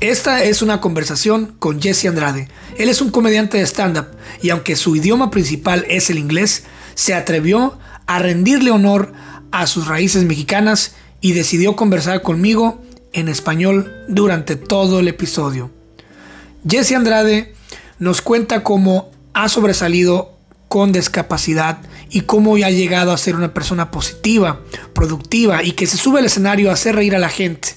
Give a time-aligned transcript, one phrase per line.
[0.00, 2.46] Esta es una conversación con Jesse Andrade.
[2.76, 4.06] Él es un comediante de stand-up
[4.40, 6.62] y aunque su idioma principal es el inglés,
[6.94, 9.12] se atrevió a rendirle honor
[9.50, 12.80] a sus raíces mexicanas y decidió conversar conmigo
[13.12, 15.72] en español durante todo el episodio.
[16.68, 17.54] Jesse Andrade
[17.98, 23.90] nos cuenta cómo ha sobresalido con discapacidad y cómo ha llegado a ser una persona
[23.90, 24.60] positiva,
[24.92, 27.70] productiva y que se sube al escenario a hacer reír a la gente.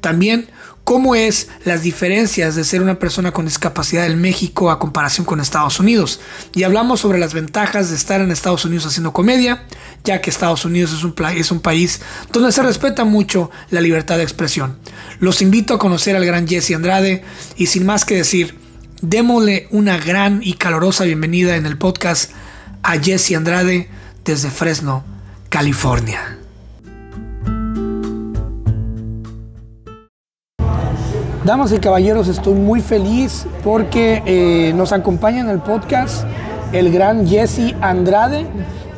[0.00, 0.48] También
[0.90, 5.38] cómo es las diferencias de ser una persona con discapacidad en México a comparación con
[5.38, 6.18] Estados Unidos.
[6.52, 9.62] Y hablamos sobre las ventajas de estar en Estados Unidos haciendo comedia,
[10.02, 12.00] ya que Estados Unidos es un, es un país
[12.32, 14.78] donde se respeta mucho la libertad de expresión.
[15.20, 17.22] Los invito a conocer al gran Jesse Andrade
[17.54, 18.58] y sin más que decir,
[19.00, 22.32] démosle una gran y calorosa bienvenida en el podcast
[22.82, 23.88] a Jesse Andrade
[24.24, 25.04] desde Fresno,
[25.50, 26.39] California.
[31.50, 36.24] Damas y caballeros, estoy muy feliz porque eh, nos acompaña en el podcast
[36.72, 38.46] el gran Jesse Andrade.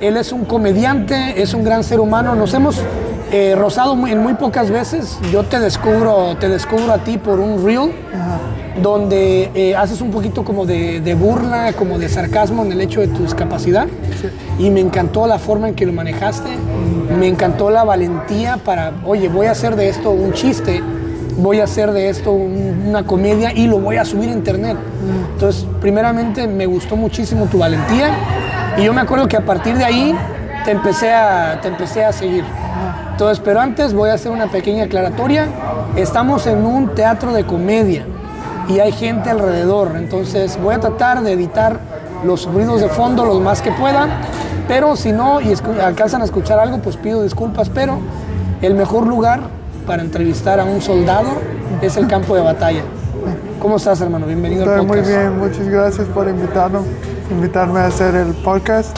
[0.02, 2.34] Él es un comediante, es un gran ser humano.
[2.34, 2.76] Nos hemos
[3.32, 5.18] eh, rozado en muy pocas veces.
[5.32, 7.90] Yo te descubro, te descubro a ti por un reel
[8.82, 13.08] donde eh, haces un poquito como de, burla, como de sarcasmo en el hecho de
[13.08, 13.86] tu discapacidad.
[14.58, 16.50] Y me encantó la forma en que lo manejaste.
[17.18, 20.82] Me encantó la valentía para, oye, voy a hacer de esto un chiste
[21.36, 24.76] voy a hacer de esto una comedia y lo voy a subir a internet.
[25.34, 28.14] Entonces, primeramente me gustó muchísimo tu valentía
[28.76, 30.14] y yo me acuerdo que a partir de ahí
[30.64, 32.44] te empecé a, te empecé a seguir.
[33.10, 35.46] Entonces, pero antes voy a hacer una pequeña aclaratoria.
[35.96, 38.06] Estamos en un teatro de comedia
[38.68, 41.80] y hay gente alrededor, entonces voy a tratar de evitar
[42.24, 44.08] los ruidos de fondo lo más que pueda,
[44.68, 47.98] pero si no y alcanzan a escuchar algo, pues pido disculpas, pero
[48.62, 49.40] el mejor lugar
[49.86, 51.30] para entrevistar a un soldado
[51.80, 52.82] es el campo de batalla.
[53.60, 54.26] ¿Cómo estás, hermano?
[54.26, 55.08] Bienvenido Estoy al podcast.
[55.08, 56.84] muy bien, muchas gracias por invitarnos,
[57.30, 58.96] invitarme a hacer el podcast.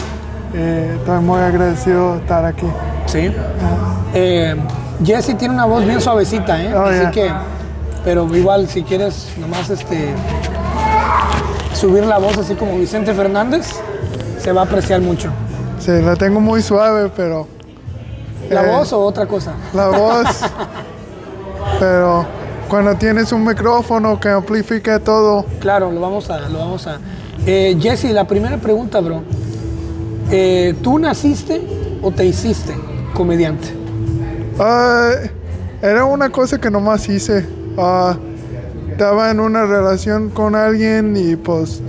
[0.54, 2.66] Eh, estoy muy agradecido de estar aquí.
[3.06, 3.32] Sí.
[4.14, 4.56] Eh,
[5.04, 6.74] Jesse tiene una voz bien suavecita, ¿eh?
[6.74, 7.30] Oh, así que,
[8.04, 10.14] pero igual, si quieres nomás este,
[11.74, 13.68] subir la voz así como Vicente Fernández,
[14.38, 15.30] se va a apreciar mucho.
[15.78, 17.48] Sí, la tengo muy suave, pero
[18.50, 19.54] ¿La eh, voz o otra cosa?
[19.72, 20.26] La voz.
[21.80, 22.26] pero
[22.68, 25.44] cuando tienes un micrófono que amplifica todo.
[25.60, 26.48] Claro, lo vamos a.
[26.48, 26.98] Lo vamos a.
[27.46, 29.22] Eh, Jesse, la primera pregunta, bro.
[30.30, 31.62] Eh, ¿Tú naciste
[32.02, 32.74] o te hiciste
[33.14, 33.68] comediante?
[34.58, 35.10] Ah,
[35.82, 37.46] era una cosa que nomás hice.
[37.76, 38.16] Ah,
[38.90, 41.82] estaba en una relación con alguien y pues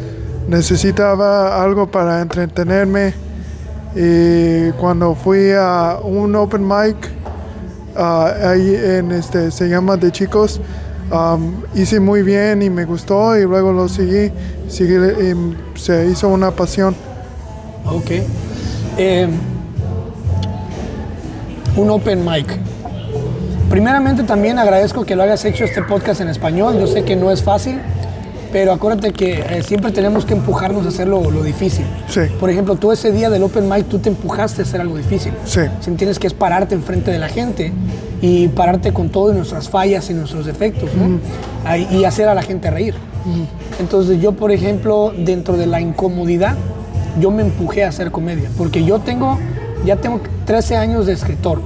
[0.47, 3.13] necesitaba algo para entretenerme
[3.95, 6.95] y cuando fui a un open mic,
[7.95, 10.59] uh, ahí en este, se llama De Chicos,
[11.73, 14.31] hice muy bien y me gustó y luego lo seguí,
[14.67, 16.95] y se hizo una pasión.
[17.85, 18.11] Ok.
[18.97, 19.29] Eh,
[21.77, 22.57] un open mic.
[23.69, 26.79] Primeramente también agradezco que lo hayas hecho este podcast en español.
[26.79, 27.79] Yo sé que no es fácil
[28.51, 31.85] pero acuérdate que eh, siempre tenemos que empujarnos a hacer lo, difícil.
[32.07, 32.22] Sí.
[32.39, 35.33] Por ejemplo, tú ese día del Open Mic, tú te empujaste a hacer algo difícil.
[35.45, 35.61] Sí.
[35.81, 37.72] Si tienes que es pararte enfrente de la gente
[38.22, 41.19] y pararte con todo y nuestras fallas y nuestros defectos, ¿no?
[41.91, 42.95] y hacer a la gente reír.
[43.79, 46.56] Entonces yo, por ejemplo, dentro de la incomodidad,
[47.19, 49.39] yo me empujé a hacer comedia, porque yo tengo,
[49.85, 51.62] ya tengo 13 años de escritor.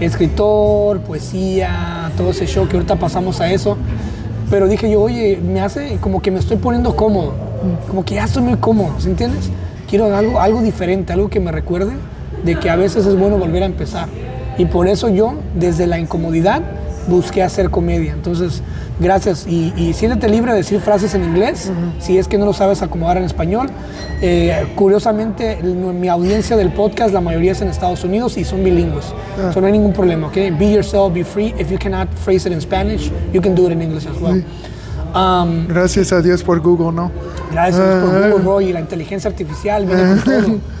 [0.00, 3.76] Escritor, poesía, todo ese show que ahorita pasamos a eso
[4.50, 7.34] pero dije yo, oye, me hace como que me estoy poniendo cómodo.
[7.88, 9.50] Como que ya estoy muy cómodo, ¿sí entiendes?
[9.88, 11.92] Quiero algo, algo diferente, algo que me recuerde
[12.44, 14.08] de que a veces es bueno volver a empezar.
[14.56, 16.62] Y por eso yo, desde la incomodidad,
[17.08, 18.12] busqué hacer comedia.
[18.12, 18.62] Entonces,
[18.98, 19.46] gracias.
[19.46, 22.82] Y, y siéntete libre de decir frases en inglés, si es que no lo sabes
[22.82, 23.68] acomodar en español.
[24.20, 29.06] Eh, curiosamente, mi audiencia del podcast, la mayoría es en Estados Unidos y son bilingües.
[29.38, 29.52] Ah.
[29.58, 30.36] no hay ningún problema, ¿ok?
[30.58, 31.54] Be yourself, be free.
[31.58, 34.42] If you cannot phrase it in Spanish, you can do it in English as well.
[35.14, 37.10] Um, gracias a Dios por Google, ¿no?
[37.50, 38.28] Gracias por ah.
[38.28, 40.58] Google, bro, y la inteligencia artificial viene con todo.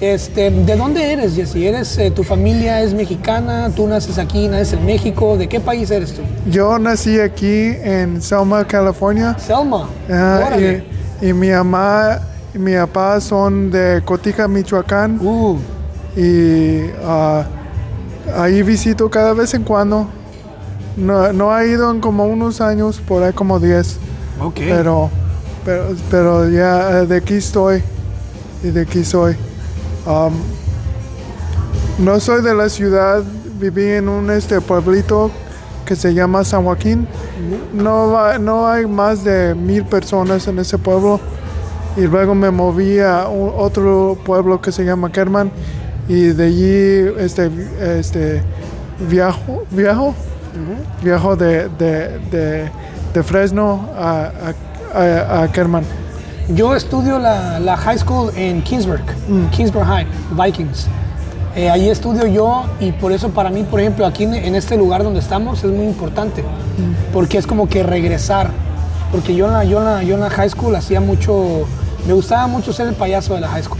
[0.00, 1.56] Este, ¿De dónde eres, Jesse?
[1.56, 3.68] ¿Eres, eh, ¿Tu familia es mexicana?
[3.74, 5.36] ¿Tú naces aquí, naces en México?
[5.36, 6.22] ¿De qué país eres tú?
[6.48, 9.36] Yo nací aquí en Selma, California.
[9.38, 9.88] Selma.
[11.20, 12.20] y, mi mamá
[12.54, 15.18] y mi papá son de Cotija, Michoacán.
[15.20, 15.58] Uh.
[16.16, 17.44] Y ah,
[18.36, 20.06] ahí visito cada vez en cuando.
[20.96, 23.96] No, no ha ido en como unos años, por ahí como 10.
[24.40, 24.54] Ok.
[24.58, 25.10] Pero,
[25.64, 27.82] pero, pero ya eh, de aquí estoy.
[28.62, 29.36] Y de aquí soy.
[30.08, 30.32] Um,
[31.98, 33.22] no soy de la ciudad,
[33.60, 35.30] viví en un este pueblito
[35.84, 37.06] que se llama San Joaquín.
[37.74, 41.20] No, va- no hay más de mil personas en ese pueblo.
[41.96, 45.50] Y luego me moví a un- otro pueblo que se llama Kerman.
[46.08, 47.50] Y de allí este,
[47.98, 48.42] este,
[49.10, 50.14] viajo, viajo,
[51.02, 52.70] viajo de, de, de-
[53.12, 54.30] de Fresno a,
[54.94, 55.84] a, a- a Kerman.
[56.54, 59.02] Yo estudio la, la high school en Kingsburg,
[59.50, 60.86] Kingsburg High, Vikings.
[61.54, 64.76] Eh, ahí estudio yo y por eso para mí, por ejemplo, aquí en, en este
[64.76, 66.44] lugar donde estamos es muy importante,
[67.12, 68.50] porque es como que regresar.
[69.12, 71.66] Porque yo en la, yo en la, yo en la high school hacía mucho,
[72.06, 73.78] me gustaba mucho ser el payaso de la high school,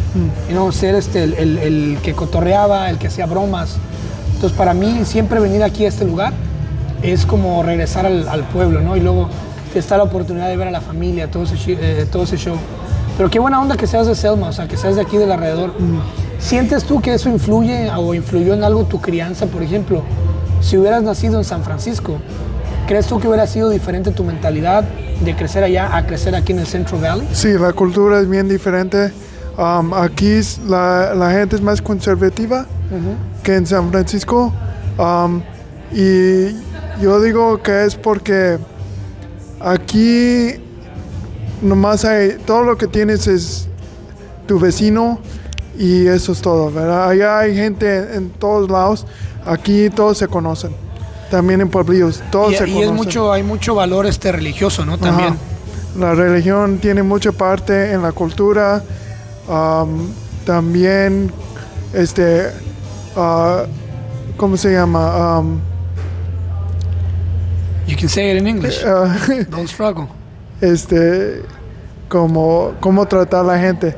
[0.51, 3.77] y no ser este, el, el- el que cotorreaba, el que hacía bromas.
[4.35, 6.33] Entonces para mí siempre venir aquí a este lugar
[7.03, 8.97] es como regresar al, al pueblo, ¿no?
[8.97, 9.29] Y luego
[9.75, 12.57] está la oportunidad de ver a la familia, todo ese, eh, todo ese show.
[13.17, 15.33] Pero qué buena onda que seas de Selma, o sea, que seas de aquí del
[15.33, 15.73] alrededor.
[16.39, 20.05] ¿Sientes tú que eso influye o influyó en algo tu crianza, por ejemplo?
[20.61, 22.19] Si hubieras nacido en San Francisco,
[22.87, 24.85] ¿crees tú que hubiera sido diferente tu mentalidad
[25.25, 27.29] de crecer allá a crecer aquí en el Central Valley?
[27.33, 29.13] Sí, la cultura es bien diferente.
[29.59, 30.39] Um, aquí
[30.69, 32.67] la, la gente es más conservativa
[33.43, 34.53] que en San Francisco.
[34.97, 35.43] Um,
[35.93, 36.53] y
[37.03, 38.59] yo digo que es porque
[39.61, 40.55] aquí
[41.63, 43.69] nomás hay, todo lo que tienes es
[44.47, 45.19] tu vecino
[45.79, 47.09] y eso es todo, ¿verdad?
[47.09, 49.07] Allá hay gente en todos lados,
[49.45, 50.73] aquí todos se conocen.
[51.31, 52.91] También en pueblillos, todos Y, se y conocen.
[52.91, 54.97] es mucho, hay mucho valor este religioso, ¿no?
[54.99, 55.35] También.
[55.35, 55.39] Ajá.
[55.99, 58.83] La religión tiene mucha parte en la cultura.
[59.49, 60.09] am,
[60.45, 61.31] también,
[61.93, 62.47] este,
[63.17, 63.65] ah,
[64.37, 65.37] ¿cómo se llama?
[65.37, 65.61] Am,
[67.89, 68.85] You can say it in English.
[68.85, 69.17] ah,
[69.51, 70.07] Don't struggle.
[70.61, 71.43] este,
[72.09, 73.95] como, cómo tratar a la gente.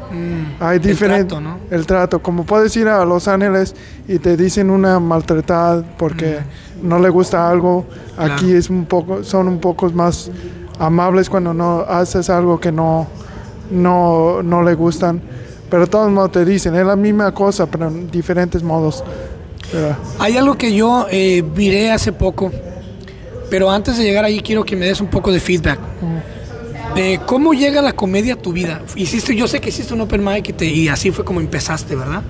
[0.61, 1.59] Hay el diferente trato, ¿no?
[1.71, 2.21] el trato.
[2.23, 3.75] Como puedes ir a Los Ángeles
[4.09, 6.39] y te dicen una maltratada porque
[6.83, 7.85] no le gusta algo.
[8.17, 8.47] Aquí Mm.
[8.47, 8.59] Claro.
[8.59, 10.31] es un poco, son un poco más
[10.79, 13.07] amables cuando no haces algo que no,
[13.71, 15.21] no, no le gustan.
[15.71, 19.05] Pero todos modos te dicen, es la misma cosa, pero en diferentes modos.
[19.71, 22.51] Pero- Hay algo que yo eh, miré hace poco,
[23.51, 25.79] pero antes de llegar ahí quiero que me des un poco de feedback.
[26.95, 28.83] De ¿Cómo llega la comedia a tu vida?
[28.97, 31.95] Hiciste, yo sé que hiciste un open mic y, te- y así fue como empezaste,
[31.95, 32.23] ¿verdad?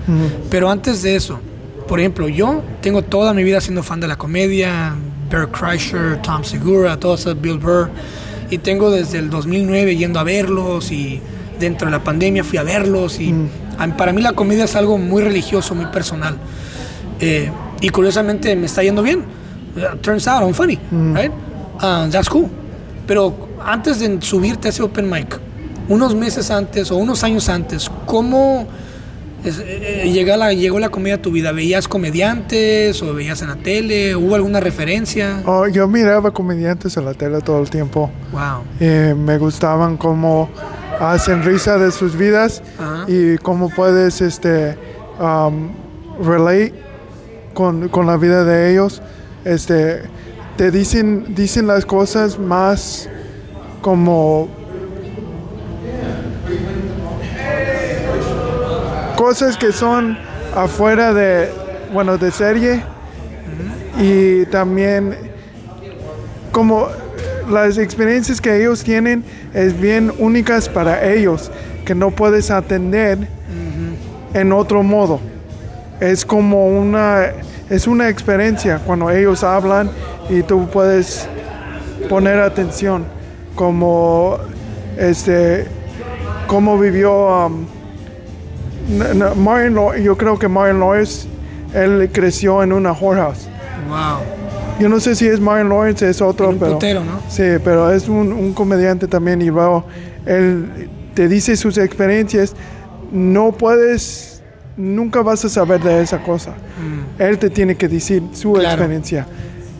[0.49, 1.39] Pero antes de eso,
[1.87, 4.93] por ejemplo, yo tengo toda mi vida siendo fan de la comedia,
[5.31, 7.89] Bert Kreischer, Tom Segura, todos esos Bill Burr,
[8.51, 11.19] y tengo desde el 2009 yendo a verlos y
[11.59, 13.33] dentro de la pandemia fui a verlos y
[13.97, 16.35] para mí la comedia es algo muy religioso, muy personal.
[17.19, 17.49] Eh,
[17.81, 19.23] y curiosamente me está yendo bien.
[19.75, 21.31] Uh, turns out I'm funny, right?
[21.81, 22.49] Uh, that's cool.
[23.07, 23.33] Pero
[23.65, 25.39] antes de subirte a ese open mic,
[25.89, 28.67] unos meses antes o unos años antes, ¿cómo
[29.43, 31.51] es- eh, eh, llegó, la, llegó la comedia a tu vida?
[31.51, 34.15] ¿Veías comediantes o veías en la tele?
[34.15, 35.41] ¿Hubo alguna referencia?
[35.45, 38.11] Oh, yo miraba comediantes en la tele todo el tiempo.
[38.31, 38.63] Wow.
[38.79, 40.49] Eh, me gustaban cómo
[40.99, 43.05] hacen risa de sus vidas Ajá.
[43.07, 44.77] y cómo puedes este
[45.19, 45.69] um,
[46.23, 46.73] relate
[47.53, 49.01] con, con la vida de ellos
[49.45, 50.03] este
[50.57, 53.09] te dicen dicen las cosas más
[53.81, 54.49] como
[59.15, 60.17] cosas que son
[60.55, 61.49] afuera de
[61.93, 62.83] bueno de serie
[63.99, 65.31] y también
[66.51, 66.87] como
[67.49, 69.23] las experiencias que ellos tienen
[69.53, 71.51] es bien únicas para ellos,
[71.85, 73.17] que no puedes atender
[74.33, 75.19] en otro modo.
[75.99, 77.31] Es como una,
[77.71, 79.89] es una experiencia cuando ellos hablan
[80.29, 81.27] y tú puedes
[82.09, 83.05] poner atención,
[83.55, 84.37] como
[84.97, 85.65] este,
[86.47, 87.65] cómo vivió um,
[89.37, 91.27] Martin, yo creo que Martin Lawrence,
[91.73, 93.47] él creció en una whorehouse.
[93.87, 94.19] Wow.
[94.79, 97.21] Yo no sé si es Martin Lawrence, es otro, Un pero putero, ¿no?
[97.29, 99.85] sí, pero es un, un comediante también y luego
[100.25, 102.53] él te dice sus experiencias.
[103.11, 104.30] No puedes,
[104.81, 106.53] nunca vas a saber de esa cosa.
[107.19, 108.55] Él te tiene que decir su Mm.
[108.59, 108.69] Claro.
[108.83, 109.27] experiencia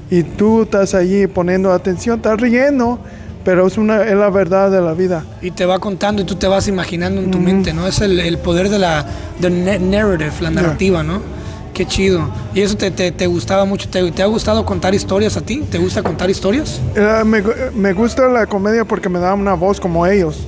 [0.10, 3.00] y tú estás allí poniendo atención, estás riendo,
[3.44, 5.24] pero es una es la verdad de la vida.
[5.42, 7.88] Y te va contando y tú te vas imaginando en tu mente, ¿no?
[7.88, 9.06] Es el, el poder de la
[9.40, 11.22] narrative, la narrativa, ¿no?
[11.74, 12.30] Qué chido.
[12.54, 13.88] ¿Y eso te, te, te gustaba mucho?
[13.90, 15.64] ¿Te, te ha gustado contar historias a ti?
[15.72, 16.82] ¿Te gusta contar historias?
[16.96, 17.42] Eh, me,
[17.74, 20.46] me gusta la comedia porque me da una voz como ellos.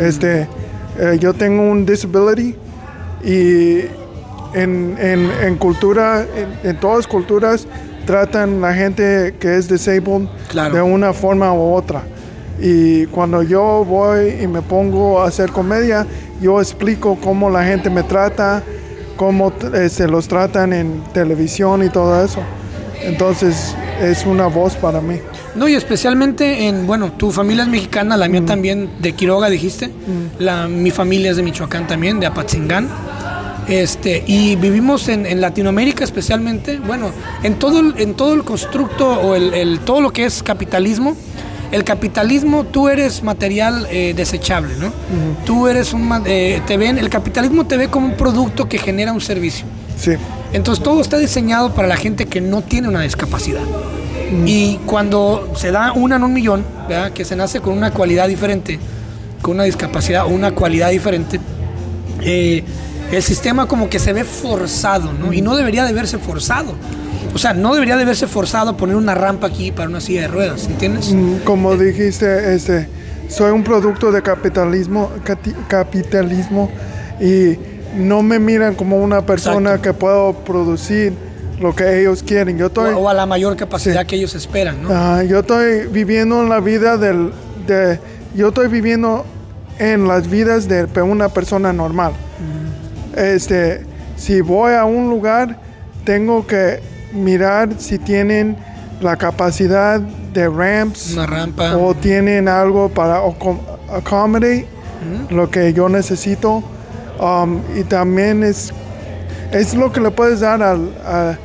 [0.00, 0.48] Este,
[0.98, 2.56] eh, yo tengo un disability
[3.24, 3.80] y
[4.54, 6.22] en, en, en cultura,
[6.62, 7.66] en, en todas culturas,
[8.06, 10.74] tratan la gente que es disabled Claro.
[10.74, 12.02] de una forma u otra.
[12.60, 16.06] Y cuando yo voy y me pongo a hacer comedia,
[16.40, 18.62] yo explico cómo la gente me trata,
[19.16, 22.40] cómo eh, se los tratan en televisión y todo eso.
[23.02, 25.18] Entonces, es una voz para mí.
[25.56, 29.90] No, y especialmente en, bueno, tu familia es mexicana, la mía también, de Quiroga dijiste,
[30.38, 32.88] la, mi familia es de Michoacán también, de Apatzingán.
[33.68, 37.10] Este, y vivimos en, en Latinoamérica especialmente, bueno,
[37.42, 41.16] en todo el, en todo el constructo o el, el- todo lo que es capitalismo,
[41.72, 44.92] el capitalismo, tú eres material eh, desechable, ¿no?
[45.44, 49.12] Tú eres un, eh, te ven, el capitalismo te ve como un producto que genera
[49.12, 49.64] un servicio.
[49.98, 50.12] Sí,
[50.52, 53.62] Entonces todo está diseñado para la gente que no tiene una discapacidad.
[54.46, 57.12] Y cuando se da una en un millón, ¿verdad?
[57.12, 58.78] que se nace con una cualidad diferente,
[59.40, 61.40] con una discapacidad o una cualidad diferente,
[62.22, 62.62] eh,
[63.12, 65.32] el sistema como que se ve forzado, ¿no?
[65.32, 66.74] Y no debería de verse forzado.
[67.34, 70.22] O sea, no debería de verse forzado a poner una rampa aquí para una silla
[70.22, 71.12] de ruedas, ¿entiendes?
[71.12, 72.88] Mm, como dijiste, este,
[73.28, 75.10] soy un producto de capitalismo,
[75.68, 76.70] capitalismo
[77.20, 77.56] y
[77.96, 79.82] no me miran como una persona Exacto.
[79.82, 81.12] que puedo producir
[81.60, 82.58] lo que ellos quieren.
[82.58, 84.06] Yo O, estoy, o a la mayor capacidad Sí.
[84.06, 84.88] que ellos esperan, ¿no?
[84.92, 87.32] ah, yo estoy viviendo en la vida del,
[87.66, 87.98] de,
[88.34, 89.24] yo estoy viviendo
[89.78, 92.12] en las vidas de una persona normal.
[93.16, 93.84] Este,
[94.16, 95.58] si voy a un lugar,
[96.04, 96.80] tengo que
[97.12, 98.56] mirar si tienen
[99.00, 101.76] la capacidad de ramps Una rampa.
[101.76, 103.20] o tienen algo para
[103.92, 104.66] accommodate
[105.30, 106.62] lo que yo necesito.
[107.20, 108.72] Um, y también es,
[109.52, 111.36] es lo que le puedes dar al- a,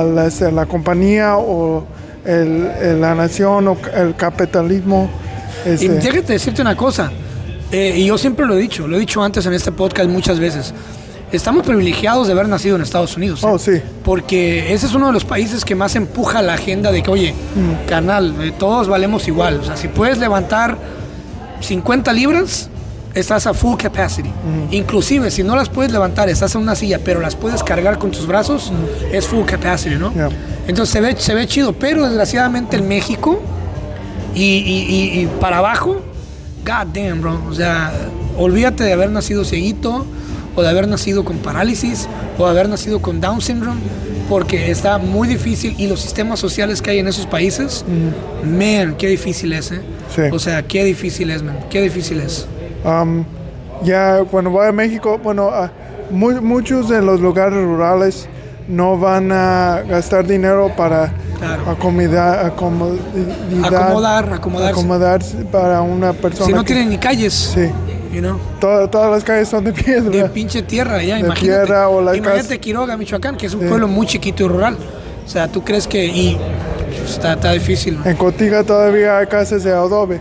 [0.00, 1.84] a la, este, la compañía o
[2.24, 5.08] el- el- la nación o el capitalismo.
[5.64, 7.12] Y este, déjate decirte una cosa,
[7.72, 10.38] eh, y yo siempre lo he dicho, lo he dicho antes en este podcast muchas
[10.38, 10.72] veces.
[11.32, 13.42] Estamos privilegiados de haber nacido en Estados Unidos.
[13.42, 13.46] ¿eh?
[13.50, 13.72] Oh, sí.
[14.04, 17.32] Porque ese es uno de los países que más empuja la agenda de que, oye,
[17.54, 17.88] Mm.
[17.88, 19.58] carnal, eh, todos valemos igual.
[19.60, 20.78] O sea, si puedes levantar
[21.60, 22.70] 50 libras,
[23.14, 24.28] estás a full capacity.
[24.28, 24.72] Mm.
[24.72, 28.12] Inclusive, si no las puedes levantar, estás en una silla, pero las puedes cargar con
[28.12, 28.72] tus brazos,
[29.12, 30.10] es full capacity, ¿no?
[30.10, 30.14] Mm.
[30.14, 30.28] Yeah.
[30.68, 33.40] Entonces se ve, se ve chido, pero desgraciadamente en México
[34.34, 36.02] y, y- y- y para abajo,
[36.66, 37.40] god damn, bro.
[37.48, 37.92] O sea,
[38.36, 40.04] olvídate de haber nacido cieguito,
[40.54, 42.08] o de haber nacido con parálisis,
[42.38, 43.80] o de haber nacido con Down syndrome,
[44.28, 47.84] porque está muy difícil y los sistemas sociales que hay en esos países,
[48.44, 49.80] man, qué difícil es, ¿eh?
[50.14, 50.22] Sí.
[50.32, 52.46] O sea, qué difícil es, man, qué difícil es.
[52.84, 53.24] Um,
[53.84, 55.70] ya cuando voy a México, bueno, ah,
[56.10, 58.26] mu- muchos de los lugares rurales
[58.68, 61.70] no van a gastar dinero para Claro.
[61.70, 62.46] acomodar,
[63.64, 64.70] Acomodar, acomodarse.
[64.70, 66.46] acomodarse para una persona.
[66.46, 67.68] Si no que- tienen ni calles, Sí,
[68.12, 68.38] you know.
[68.60, 70.28] to- todas las calles son de de piedra.
[70.32, 71.40] pinche tierra, ya, De imagínate.
[71.66, 74.76] tierra o las imagínate casas- Quiroga, Michoacán, que es un pueblo muy chiquito y rural.
[75.24, 76.06] O sea, tú crees que.
[76.06, 76.38] Y
[76.98, 78.06] pues, está, está difícil, ¿no?
[78.08, 80.20] En Cotiga todavía hay casas de adobe.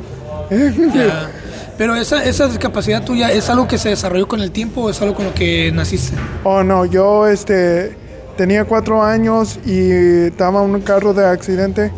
[0.50, 1.30] Ya.
[1.78, 5.02] Pero esa, esa discapacidad tuya, ¿es algo que se desarrolló con el tiempo o es
[5.02, 6.16] algo con lo que naciste?
[6.46, 7.98] Oh no, yo este
[8.38, 9.92] tenía cuatro años y
[10.28, 11.92] estaba en un carro de accidente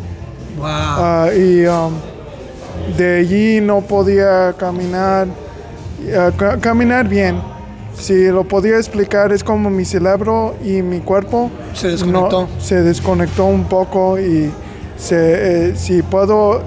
[0.56, 0.66] Wow.
[0.68, 1.92] ah, y um,
[2.96, 5.28] de allí no podía caminar,
[6.36, 7.40] ca- caminar bien.
[7.96, 12.42] Si lo podía explicar es como mi cerebro y mi cuerpo Se desconectó.
[12.42, 14.50] no- se desconectó un poco y
[14.96, 16.60] se, eh, si puedo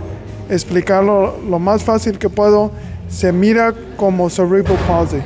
[0.50, 2.72] explicarlo lo más fácil que puedo,
[3.10, 5.18] se mira como cerebral palsy.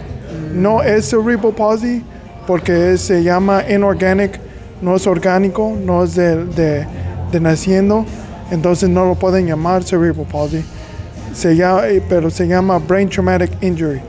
[0.53, 2.03] No es cerebral palsy
[2.47, 4.39] porque es- se llama inorganic,
[4.81, 6.87] no es orgánico, no es de, de-
[7.31, 8.05] de naciendo,
[8.51, 10.63] entonces no lo pueden llamar cerebral palsy.
[11.33, 13.99] Se llama, eh, pero se llama brain traumatic injury.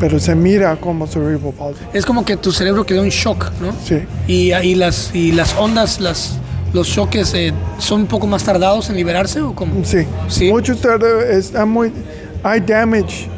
[0.00, 1.80] Pero se mira como cerebral palsy.
[1.92, 3.72] Es como que tu cerebro quedó en shock, ¿no?
[3.84, 4.02] Sí.
[4.26, 6.38] Y, y, las, y las ondas, las,
[6.72, 9.84] los choques eh, son un poco más tardados en liberarse o cómo?
[9.84, 10.04] Sí.
[10.28, 10.50] Sí.
[10.50, 11.92] Muchos tarde- está muy
[12.42, 13.28] hay damage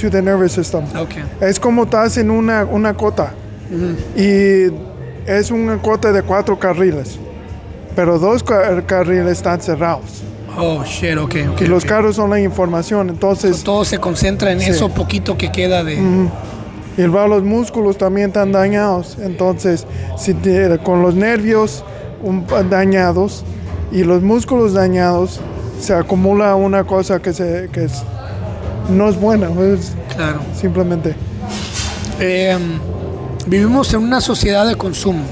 [0.00, 0.84] to the nervous system.
[0.98, 1.14] Ok.
[1.40, 3.32] Es como estás en una, una cota
[4.16, 4.66] y
[5.26, 7.18] es una cota de cuatro carriles,
[7.96, 10.22] pero dos ca- carriles están cerrados
[10.58, 11.60] Oh, shit, ok, ok.
[11.62, 13.08] y los carros son la información.
[13.08, 14.68] Entonces, Todo se concentra en Sí.
[14.70, 15.94] eso poquito que queda de...
[15.94, 19.16] y luego los músculos también están dañados.
[19.18, 19.86] Entonces,
[20.18, 21.82] si te- con los nervios
[22.22, 23.44] un- dañados
[23.92, 25.40] y los músculos dañados,
[25.80, 28.02] se acumula una cosa que, se, que es-
[28.90, 30.40] no es buena, es Claro.
[30.54, 31.14] simplemente.
[32.20, 32.56] Eh,
[33.46, 35.24] vivimos en una sociedad de consumo.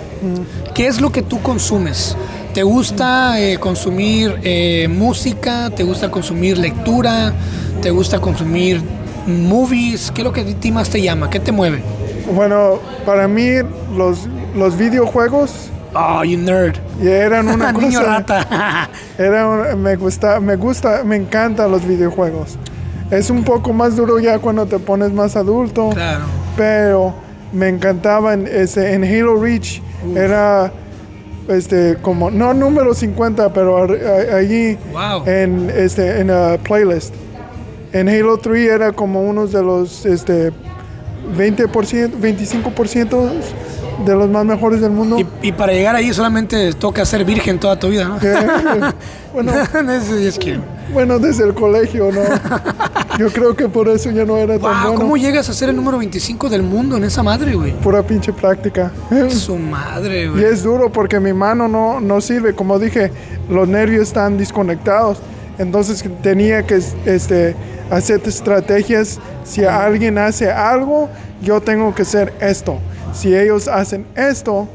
[0.75, 2.17] ¿Qué es lo que tú consumes?
[2.55, 5.71] ¿Te gusta eh, consumir eh, música?
[5.71, 7.33] ¿Te gusta consumir lectura?
[7.81, 8.83] ¿Te gusta consumir
[9.27, 10.11] movies?
[10.15, 11.31] ¿Qué es lo que a ti más te llama?
[11.31, 11.83] ¿Qué te mueve?
[12.35, 13.51] Bueno, para mí
[13.97, 14.21] los,
[14.57, 15.53] los videojuegos
[15.93, 16.77] Oh, you nerd.
[17.03, 17.87] eran una cosa...
[17.87, 18.89] Niño rata.
[19.19, 22.57] Era un- me gusta, me gusta, me encantan los videojuegos.
[23.11, 26.25] Es un poco más duro ya cuando te pones más adulto, claro.
[26.57, 27.15] pero
[27.53, 29.83] me encantaban ese en Halo Reach
[30.15, 30.73] era
[31.49, 33.89] este, como, no número 50, pero
[34.37, 35.27] allí Wow.
[35.27, 37.13] en, este, en la playlist.
[37.93, 40.53] En Halo 3 era como uno de los este,
[41.37, 43.31] 20%, 25%
[44.05, 45.19] de los más mejores del mundo.
[45.19, 48.19] Y, y para llegar ahí solamente toca ser virgen toda tu vida, ¿no?
[48.19, 48.33] Que,
[49.33, 49.53] bueno,
[50.21, 50.59] es que.
[50.93, 52.21] bueno, desde el colegio, ¿no?
[53.19, 54.95] Yo creo que por eso ya no era tan Wow, bueno.
[55.01, 57.73] ¿cómo llegas a ser el número 25 del mundo en esa madre, güey?
[57.73, 58.91] Pura pinche práctica.
[59.29, 60.45] Su madre, Y güey.
[60.45, 62.55] es duro porque mi mano no, no sirve.
[62.55, 63.13] Como dije,
[63.49, 65.19] los nervios están desconectados.
[65.59, 67.55] Entonces tenía que este,
[67.91, 69.19] hacer estrategias.
[69.45, 71.11] Si alguien hace algo,
[71.43, 72.79] yo tengo que hacer esto.
[73.13, 74.69] Si ellos hacen esto,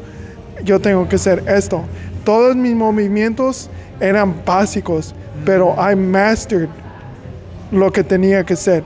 [0.63, 1.83] yo tengo que hacer esto.
[2.23, 5.15] Todos mis movimientos eran básicos,
[5.45, 6.69] pero I mastered
[7.71, 8.83] lo que tenía que hacer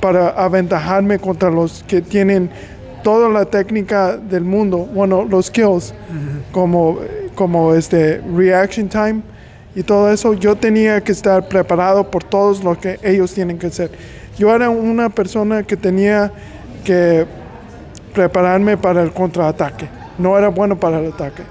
[0.00, 2.50] para aventajarme contra los que tienen
[3.02, 5.94] toda la técnica del mundo, bueno, los skills,
[6.52, 6.98] como,
[7.34, 9.22] como este reaction time
[9.74, 13.68] y todo eso, yo tenía que estar preparado por todos lo que ellos tienen que
[13.68, 13.90] hacer.
[14.38, 16.32] Yo era una persona que tenía
[16.84, 17.26] que
[18.12, 19.88] prepararme para el contraataque.
[20.18, 21.42] No era bueno para el ataque.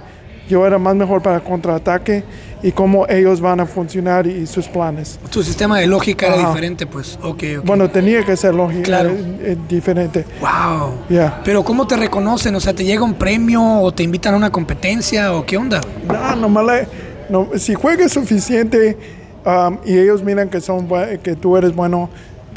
[0.48, 2.24] Yo era más mejor para el contraataque
[2.62, 5.20] y cómo ellos van a funcionar y sus planes.
[5.30, 7.18] Tu sistema de lógica era diferente, pues.
[7.22, 7.66] Ok, ok.
[7.66, 9.12] Bueno, tenía que ser lógico, Claro.
[9.12, 10.26] eh, eh, diferente.
[10.42, 10.96] Wow.
[11.10, 11.42] Ya.
[11.46, 12.56] Pero ¿cómo te reconocen?
[12.56, 15.82] O sea, ¿te llega un premio o te invitan a una competencia o qué onda?
[16.08, 16.88] No, nomás
[17.30, 18.98] no, si juegas suficiente
[19.46, 20.88] um, y ellos miran que, son,
[21.22, 22.10] que tú eres bueno,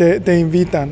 [0.02, 0.90] te, te invitan.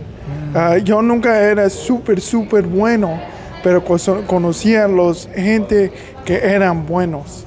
[0.54, 3.20] Ah, yo nunca era súper, súper bueno,
[3.62, 5.92] pero conocía a los gente
[6.24, 7.44] que eran buenos.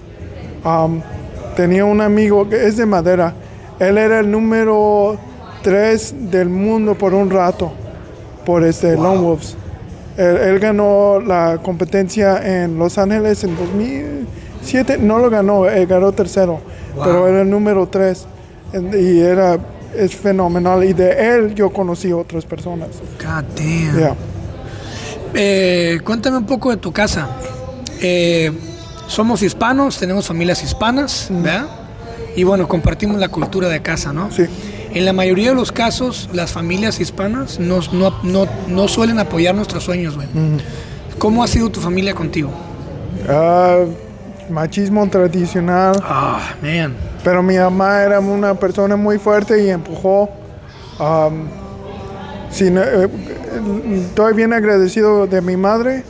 [0.65, 1.01] Um,
[1.55, 3.33] tenía un amigo que es de madera.
[3.79, 5.17] Él era el número
[5.63, 7.71] 3 del mundo por un rato,
[8.45, 9.55] por este Lone Wolves.
[10.17, 14.97] Él, él ganó la competencia en Los Ángeles en 2007.
[14.99, 16.59] No lo ganó, él ganó tercero,
[16.95, 17.03] Wow.
[17.05, 18.27] pero era el número 3.
[18.93, 19.57] Y era,
[19.95, 20.83] es fenomenal.
[20.83, 22.89] Y de él yo conocí otras personas.
[23.19, 23.97] God damn.
[23.97, 24.15] Yeah.
[25.33, 27.29] Eh, cuéntame un poco de tu casa.
[28.01, 28.51] Eh,
[29.07, 31.67] somos hispanos, tenemos familias hispanas, ¿verdad?
[32.35, 34.31] Y bueno, compartimos la cultura de casa, ¿no?
[34.31, 34.45] Sí.
[34.93, 39.55] En la mayoría de los casos, las familias hispanas no, no, no, no suelen apoyar
[39.55, 40.27] nuestros sueños, güey.
[41.17, 42.51] ¿Cómo ha sido tu familia contigo?
[43.27, 43.85] Ah,
[44.49, 45.95] machismo tradicional.
[46.03, 46.95] Ah, man.
[47.23, 50.29] Pero mi mamá era una persona muy fuerte y empujó.
[52.59, 53.07] Eh,
[54.07, 56.03] estoy bien agradecido de mi madre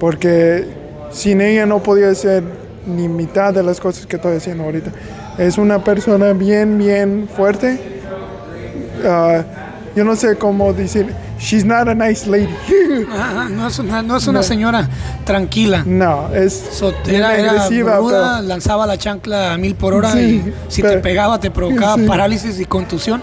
[0.00, 0.64] porque
[1.10, 2.42] sin ella no podía hacer
[2.86, 4.90] ni mitad de las cosas que estoy haciendo ahorita.
[5.38, 7.78] Es una persona bien, bien fuerte.
[9.04, 9.42] Ah,
[9.96, 12.48] yo no sé cómo decir, she's not a nice lady.
[13.12, 14.88] Ajá, no es una, no es una señora
[15.24, 15.82] tranquila.
[15.86, 20.12] no, es So, era, era agresiva, ruda, pero- lanzaba la chancla a mil por hora
[20.12, 22.06] Sí, y si te pero- pegaba te provocaba Sí.
[22.06, 23.22] parálisis y contusión.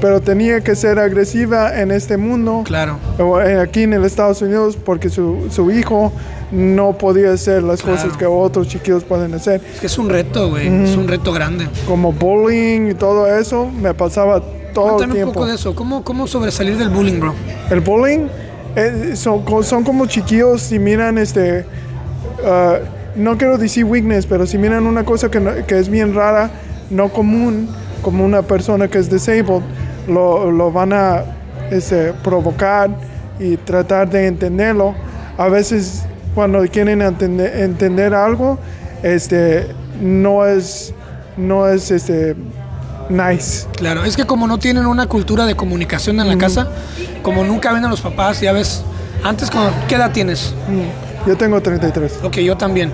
[0.00, 2.62] Pero tenía que ser agresiva en este mundo.
[2.64, 2.98] Claro.
[3.18, 6.12] o, eh, aquí en los Estados Unidos porque su, su hijo
[6.52, 7.96] no podía hacer las Claro.
[8.00, 9.60] cosas que otros chiquillos pueden hacer.
[9.74, 10.68] Es que es un reto, güey.
[10.84, 11.66] Es un reto grande.
[11.88, 14.40] Como bullying y todo eso, me pasaba
[14.80, 15.32] todo el Cuéntame un tiempo.
[15.34, 15.74] poco de eso.
[15.74, 17.34] ¿Cómo, ¿Cómo sobresalir del bullying, bro?
[17.70, 18.26] El bullying
[18.76, 21.64] eh, son, son como chiquillos y miran este...
[22.44, 22.78] ah,
[23.16, 26.50] no quiero decir weakness, pero si miran una cosa que, no- que es bien rara,
[26.90, 27.68] no común,
[28.02, 29.62] como una persona que es disabled,
[30.06, 31.22] lo, lo van a
[31.70, 32.90] este, provocar
[33.40, 34.94] y tratar de entenderlo.
[35.38, 38.58] A veces cuando quieren entender, entender algo,
[39.02, 39.66] este,
[40.02, 40.92] no es,
[41.38, 42.36] no es este,
[43.08, 43.66] nice.
[43.76, 46.68] Claro, es que como no tienen una cultura de comunicación en la casa,
[47.22, 48.82] como nunca ven a los papás, ya ves,
[49.22, 50.54] antes, cuando, ¿qué edad tienes?
[50.68, 51.28] Mm.
[51.28, 52.20] Yo tengo 33.
[52.22, 52.92] Ok, yo también.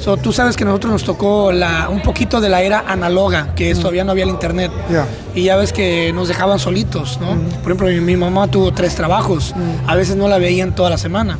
[0.00, 3.54] So, tú sabes que a nosotros nos tocó la, un poquito de la era análoga,
[3.54, 4.72] que es, todavía no había el internet.
[4.90, 5.06] Ya.
[5.34, 7.36] Y ya ves que nos dejaban solitos, ¿no?
[7.62, 9.54] Por ejemplo, mi, mi mamá tuvo tres trabajos.
[9.86, 11.38] A veces no la veían toda la semana.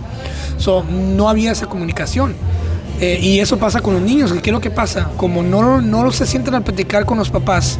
[0.58, 2.34] So, no había esa comunicación.
[3.00, 4.32] Eh, y eso pasa con los niños.
[4.32, 5.10] ¿Qué es lo que pasa?
[5.16, 7.78] Como no, no se sienten a platicar con los papás,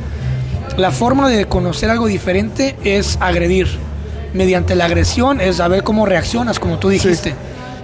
[0.76, 3.68] la forma de conocer algo diferente es agredir.
[4.32, 7.34] Mediante la agresión es saber cómo reaccionas, como tú dijiste.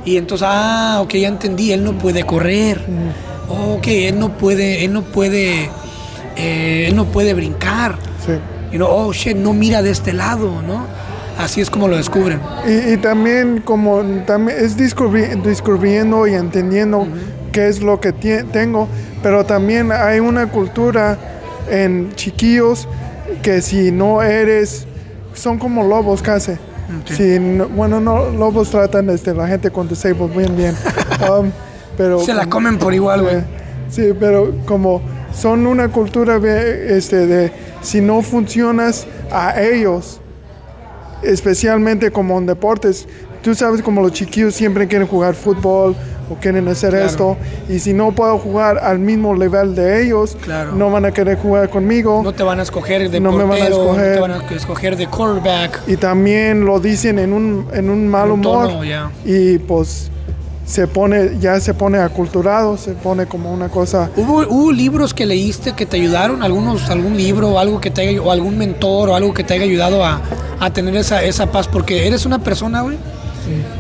[0.04, 2.80] Y entonces, ah, ok, ya entendí, él no puede correr.
[3.48, 5.70] Ok, él no puede, él no puede,
[6.36, 7.96] eh, él no puede brincar.
[8.24, 8.32] Sí.
[8.72, 10.86] You know, oh shit, no mira de este lado, ¿no?
[11.38, 12.40] Así es como lo descubren.
[12.66, 17.06] Y, y también como también es descubri- descubriendo y entendiendo
[17.52, 18.88] qué es lo que tengo,
[19.22, 21.18] pero también hay una cultura
[21.70, 22.88] en chiquillos
[23.42, 24.86] que si no eres,
[25.34, 26.52] son como lobos casi.
[26.52, 27.12] Ok.
[27.16, 30.74] Si no- bueno, no, lobos tratan este, la gente con disabled bien, bien.
[31.30, 31.50] Um,
[31.96, 33.36] pero Se la comen por igual, güey.
[33.36, 33.44] eh,
[33.90, 35.02] Sí, pero como
[35.34, 37.52] son una cultura de, este, de
[37.82, 40.20] si no funcionas a ellos,
[41.22, 43.06] especialmente como en deportes,
[43.42, 45.94] tú sabes como los chiquillos siempre quieren jugar fútbol
[46.30, 47.06] o quieren hacer Claro.
[47.06, 47.36] esto
[47.68, 50.72] y si no puedo jugar al mismo nivel de ellos, Claro.
[50.72, 52.20] no van a querer jugar conmigo.
[52.22, 54.08] No te van a escoger de No me van a escoger.
[54.08, 55.80] no te van a escoger de quarterback.
[55.88, 58.84] y también lo dicen en un, en un mal En un humor tono,
[59.24, 60.10] y pues
[60.66, 65.26] se pone ya se pone aculturado se pone como una cosa ¿Hubo, hubo libros que
[65.26, 66.44] leíste que te ayudaron?
[66.44, 69.54] ¿Algunos, ¿Algún libro o algo que te haya, o algún mentor o algo que te
[69.54, 70.20] haya ayudado a,
[70.60, 71.66] a tener esa, esa paz?
[71.66, 72.98] Porque eres una persona, güey,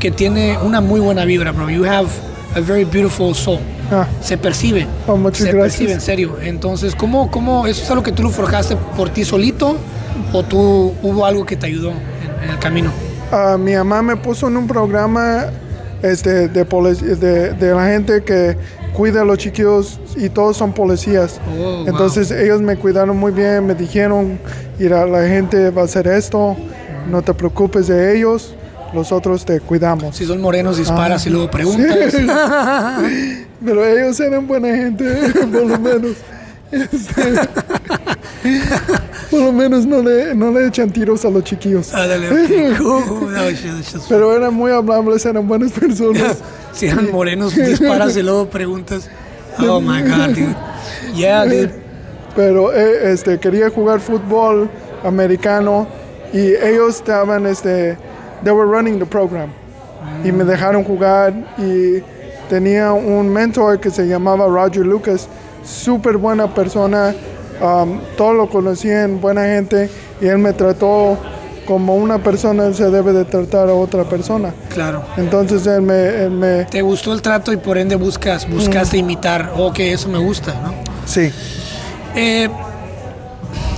[0.00, 1.70] que tiene una muy buena vibra, bro.
[1.70, 2.08] You have
[2.54, 3.58] a very beautiful soul.
[3.92, 4.86] ah, Se percibe.
[5.06, 5.72] Oh, muchas se gracias.
[5.72, 6.36] percibe, en serio.
[6.42, 9.76] Entonces, ¿cómo, ¿cómo eso es algo que tú lo forjaste por ti solito
[10.32, 12.90] o tú hubo algo que te ayudó en, en el camino?
[13.32, 15.46] ah, mi mamá me puso en un programa
[16.02, 18.56] este de, de, de la gente que
[18.94, 21.88] cuida a los chiquillos y todos son policías Oh, wow.
[21.88, 24.38] entonces ellos me cuidaron muy bien me dijeron
[24.78, 26.56] mira la gente va a hacer esto
[27.10, 28.54] no te preocupes de ellos
[28.92, 32.14] los otros te cuidamos Si son morenos, disparas Ah, y luego preguntas.
[33.64, 35.04] Pero ellos eran buena gente,
[35.52, 36.16] por lo menos.
[36.72, 37.22] Este,
[39.30, 41.92] por lo menos no le, no le echan tiros a los chiquillos.
[41.94, 42.06] Ah,
[44.08, 46.38] Pero eran muy amables, eran buenas personas.
[46.72, 49.08] Si eran morenos, disparas y luego preguntas.
[49.58, 50.56] Oh my god, dude.
[51.14, 51.70] Yeah, dude.
[52.34, 54.70] Pero eh, este, quería jugar fútbol
[55.04, 55.86] americano
[56.32, 57.98] y ellos estaban, este,
[58.42, 59.50] they were running the program.
[60.24, 62.02] Y me dejaron jugar y
[62.48, 65.28] tenía un mentor que se llamaba Roger Lucas,
[65.64, 67.14] súper buena persona,
[67.62, 69.88] um, todo lo conocían, buena gente,
[70.20, 71.16] y él me trató
[71.66, 74.52] como una persona se debe de tratar a otra persona.
[74.70, 75.04] Claro.
[75.16, 79.52] Entonces él me, él me Te gustó el trato y por ende buscas, buscaste imitar.
[79.56, 80.74] Ok, eso me gusta, ¿no?
[81.06, 81.30] sí,
[82.16, 82.48] Eh,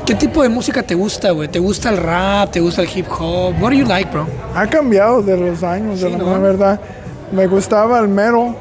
[0.04, 1.48] ¿Qué tipo de música te gusta, güey?
[1.48, 2.50] ¿Te gusta el rap?
[2.50, 3.54] ¿Te gusta el hip hop?
[3.60, 4.26] What do you like, bro?
[4.54, 6.40] ha cambiado de los años, de Sí, la ¿no?
[6.40, 6.80] verdad.
[7.30, 8.54] Me gustaba el metal.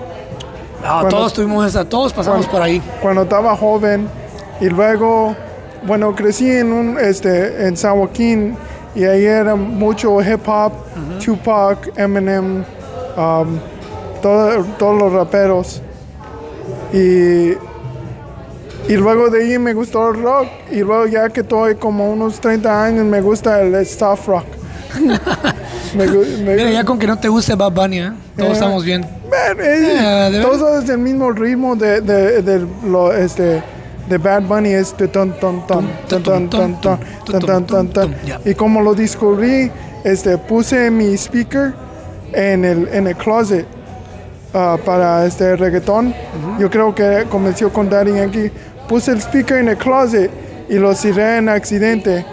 [0.84, 2.82] Ah, Cuando- todos tuvimos esa, todos pasamos por ahí.
[3.01, 4.08] cuando estaba joven
[4.60, 5.36] y luego
[5.86, 8.56] bueno crecí en un este en San Joaquín
[8.95, 10.71] y ahí era mucho hip hop
[11.23, 12.63] Tupac Eminem
[13.17, 13.58] um,
[14.21, 15.82] todo- todos los raperos
[16.93, 17.51] y
[18.91, 22.39] y luego de ahí me gustó el rock y luego ya que estoy como unos
[22.41, 24.45] 30 años me gusta el soft rock
[25.95, 28.12] Me me- Mira, ya con que no te guste Bad Bunny, ¿eh?
[28.38, 29.01] Todos Eh, estamos bien.
[29.01, 30.49] Man, eh, Ah, ¿de verdad?
[30.51, 33.62] todo es el mismo ritmo de, de, de lo, este,
[34.10, 37.88] de Bad Bunny es de ton, ton, ton, ton, ton, ton, ton, ton, ton, ton,
[37.89, 38.15] ton.
[38.25, 38.39] Ya.
[38.45, 39.71] Y como lo descubrí,
[40.04, 41.73] este, puse mi speaker
[42.34, 43.65] en el, en el closet
[44.54, 46.13] ah, para este reggaetón.
[46.60, 48.51] Yo creo que comenzó con Daddy Yankee.
[48.91, 50.30] Puse el speaker en el closet
[50.67, 52.25] y lo cerré en accidente.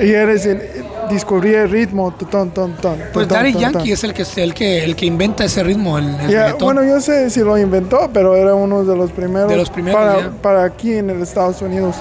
[0.00, 0.62] Y eres el-
[1.10, 2.12] descubrí el ritmo.
[2.30, 5.64] ton, ton, ton, Pues Daddy Yankee es el que, el que, el que inventa ese
[5.64, 6.58] ritmo, el, el reggaetón.
[6.60, 10.26] bueno, yo sé si lo inventó, pero era uno de los primeros, De los primeros,
[10.40, 11.96] para, aquí en el Estados Unidos.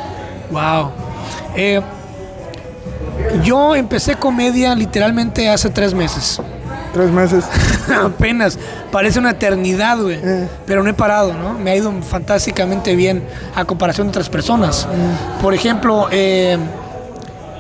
[0.52, 0.92] Wow.
[1.56, 1.82] Eh,
[3.44, 6.40] yo empecé comedia literalmente hace tres meses.
[6.94, 7.46] Tres meses.
[8.04, 8.58] Apenas.
[8.92, 10.20] Parece una eternidad, güey.
[10.24, 10.48] Eh.
[10.66, 11.54] Pero no he parado, ¿no?
[11.54, 13.24] Me ha ido fantásticamente bien
[13.56, 14.88] a comparación de otras personas.
[14.88, 15.42] Mm.
[15.42, 16.58] Por ejemplo, eh,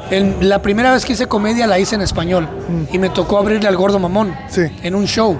[0.09, 2.47] el- la primera vez que hice comedia la hice en español.
[2.91, 4.29] Y me tocó abrirle al gordo mamón.
[4.29, 4.35] Mm.
[4.49, 4.61] Sí.
[4.83, 5.37] En un show.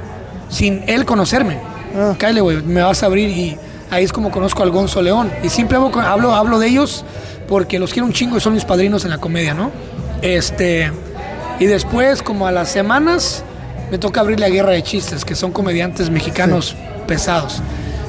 [0.50, 1.60] Sin él conocerme.
[1.97, 2.13] Ah.
[2.17, 3.58] Cállate, güey, me vas a abrir y
[3.89, 5.32] ahí es como conozco al Gonzo León.
[5.43, 7.04] Y siempre hablo, hablo de ellos
[7.47, 9.71] porque los quiero un chingo y son mis padrinos en la comedia, ¿no?
[10.21, 10.91] Este.
[11.60, 13.43] Y después, como a las semanas,
[13.91, 16.76] me toca abrir la guerra de chistes, que son comediantes mexicanos
[17.08, 17.62] pesados.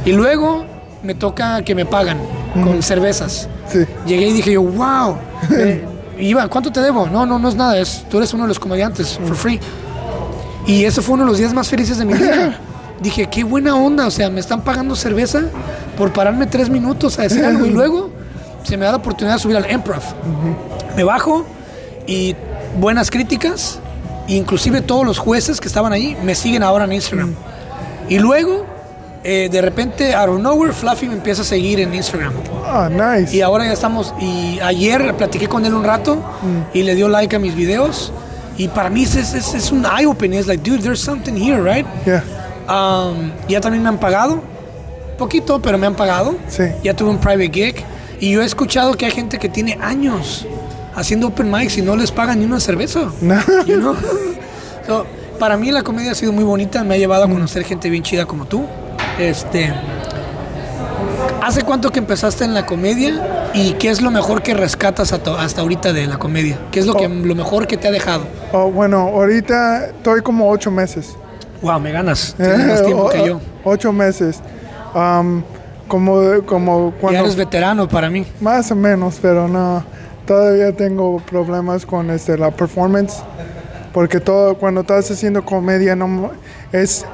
[0.05, 0.65] Y luego
[1.03, 2.19] me toca que me pagan
[2.55, 3.49] con cervezas.
[3.71, 3.85] Sí.
[4.07, 5.17] Llegué y dije yo, wow.
[5.51, 5.85] Eh,
[6.19, 7.07] Iván, ¿cuánto te debo?
[7.07, 7.79] No, no, no es nada.
[7.79, 9.61] Es, tú eres uno de los comediantes, for free.
[10.67, 12.59] Y ese fue uno de los días más felices de mi vida.
[13.01, 14.07] Dije, qué buena onda.
[14.07, 15.45] O sea, me están pagando cerveza
[15.97, 17.67] por pararme tres minutos a decir algo.
[17.67, 18.11] Y luego
[18.65, 20.03] se me da la oportunidad de subir al Improv.
[20.97, 21.47] Me bajo
[22.07, 22.35] y
[22.81, 23.79] buenas críticas.
[24.29, 27.35] Inclusive todos los jueces que estaban ahí me siguen ahora en Instagram.
[28.09, 28.67] Y luego,
[29.25, 32.33] eh, de repente, out of nowhere, Fluffy me empieza a seguir en Instagram.
[32.67, 33.35] Ah, nice.
[33.37, 34.15] Y ahora ya estamos.
[34.21, 36.19] Y ayer platiqué con él un rato
[36.75, 38.13] y le dio like a mis videos.
[38.59, 40.39] Y para mí es, es, es- un eye opening.
[40.39, 41.87] Es like, dude, there's something here, right?
[42.05, 42.23] Yeah.
[42.69, 44.43] Um, ya también me han pagado.
[45.17, 46.37] Poquito, pero me han pagado.
[46.49, 46.65] Sí.
[46.83, 47.77] Ya tuve un private gig.
[48.21, 50.45] Y yo he escuchado que hay gente que tiene años
[50.99, 53.11] haciendo open mics y no les pagan ni una cerveza.
[53.21, 53.41] No.
[53.67, 53.97] You know?
[54.87, 55.05] So,
[55.39, 58.03] para mí la comedia ha sido muy bonita, me ha llevado a conocer gente bien
[58.03, 58.65] chida como tú.
[59.19, 59.71] Este,
[61.43, 65.61] ¿Hace cuánto que empezaste en la comedia y qué es lo mejor que rescatas hasta,
[65.61, 66.59] ahorita de la comedia?
[66.71, 68.25] ¿Qué es lo, que, lo mejor que te ha dejado?
[68.53, 71.15] Oh, bueno, ahorita estoy como ocho meses.
[71.61, 72.35] Wow, me ganas.
[72.37, 73.41] Tienes más tiempo que yo.
[73.65, 74.41] Ocho meses.
[74.95, 75.43] Um,
[75.87, 77.19] como, como cuando...
[77.19, 78.25] Ya eres veterano para mí.
[78.41, 79.85] Más o menos, pero no.
[80.29, 83.23] Todavía tengo problemas con este, la performance.
[83.93, 86.31] Porque todo, cuando estás haciendo comedia, no
[86.71, 87.05] es,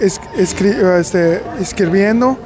[0.00, 2.38] es, escri- este, escribiendo.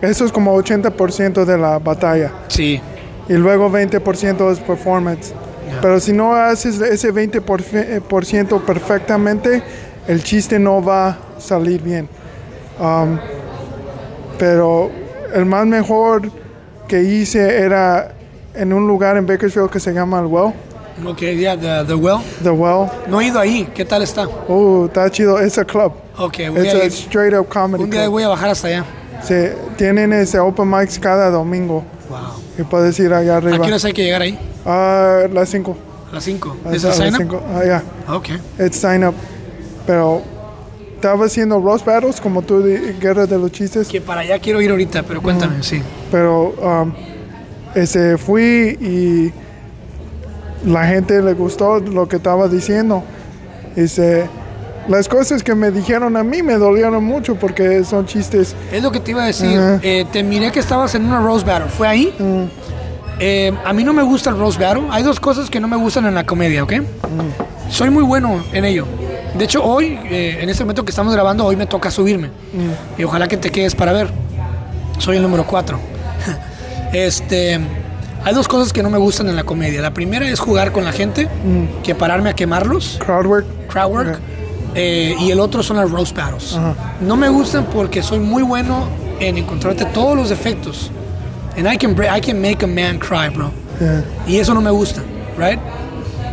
[0.00, 2.32] Eso es como 80% de la batalla.
[2.48, 2.80] Sí.
[3.28, 5.34] Y luego 20% es performance.
[5.82, 9.62] Pero si no haces ese 20% por fe- por ciento perfectamente,
[10.08, 12.08] el chiste no va a salir bien.
[12.80, 13.18] Um,
[14.38, 14.90] pero
[15.34, 16.22] el más mejor
[16.88, 18.14] que hice era
[18.54, 20.52] en un lugar en Bakersfield que se llama El Well.
[21.06, 22.18] Ok, ya, the, the Well.
[22.42, 22.90] The Well.
[23.08, 23.68] No he ido ahí.
[23.74, 24.26] ¿Qué tal está?
[24.48, 25.38] Uh, está chido.
[25.38, 25.92] Es a club.
[26.18, 26.92] Ok, voy Es a a ir.
[26.92, 28.12] straight up comedy Un día club.
[28.12, 28.84] voy a bajar hasta allá.
[29.22, 29.34] Sí,
[29.76, 31.84] tienen ese open mics cada domingo.
[32.08, 32.18] Wow.
[32.58, 33.58] Y puedes ir allá ¿A arriba.
[33.60, 34.38] qué horas hay que llegar ahí?
[34.66, 35.76] A las 5.
[36.10, 36.56] A las 5.
[36.66, 37.40] A ¿Es el sign up?
[37.54, 37.82] Ah, ya.
[38.12, 38.28] Ok.
[38.58, 39.14] It's sign up.
[39.86, 40.22] Pero
[40.96, 43.88] estaba haciendo roast battles como tú, de Guerra de los Chistes.
[43.88, 45.80] Que para allá quiero ir ahorita, pero cuéntame, sí.
[46.10, 46.92] Pero um,
[47.74, 49.32] ese, fui y
[50.68, 53.02] la gente le gustó lo que estaba diciendo.
[53.76, 54.28] Ese,
[54.88, 58.54] las cosas que me dijeron a mí me dolieron mucho porque son chistes.
[58.72, 59.56] Es lo que te iba a decir.
[59.56, 59.80] Ajá.
[59.82, 61.68] Eh, te miré que estabas en una Rose Battle.
[61.68, 62.14] ¿Fue ahí?
[63.18, 64.84] Eh, a mí no me gusta el Rose Battle.
[64.90, 66.74] Hay dos cosas que no me gustan en la comedia, ¿ok?
[67.68, 68.86] Soy muy bueno en ello.
[69.36, 72.30] De hecho, hoy, eh, en este momento que estamos grabando, hoy me toca subirme.
[72.98, 74.08] Y ojalá que te quedes para ver.
[74.98, 75.89] Soy el número 4.
[76.92, 77.60] Este,
[78.24, 79.80] hay dos cosas que no me gustan en la comedia.
[79.80, 81.28] La primera es jugar con la gente,
[81.82, 83.46] que pararme a quemarlos Crowd work.
[83.68, 84.08] crowd work.
[84.14, 84.18] Ok.
[84.74, 86.56] eh, y el otro son las roast battles.
[87.00, 88.84] No me gustan porque soy muy bueno
[89.20, 90.90] en encontrarte todos los defectos.
[91.56, 93.50] And I can, I can make a man cry, bro.
[93.80, 94.04] Yeah.
[94.26, 95.02] Y eso no me gusta,
[95.38, 95.58] right?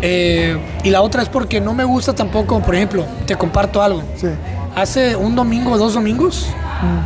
[0.01, 4.03] Eh, y la otra es porque no me gusta tampoco, por ejemplo, te comparto algo.
[4.15, 4.27] Sí.
[4.75, 6.45] Hace un domingo dos domingos,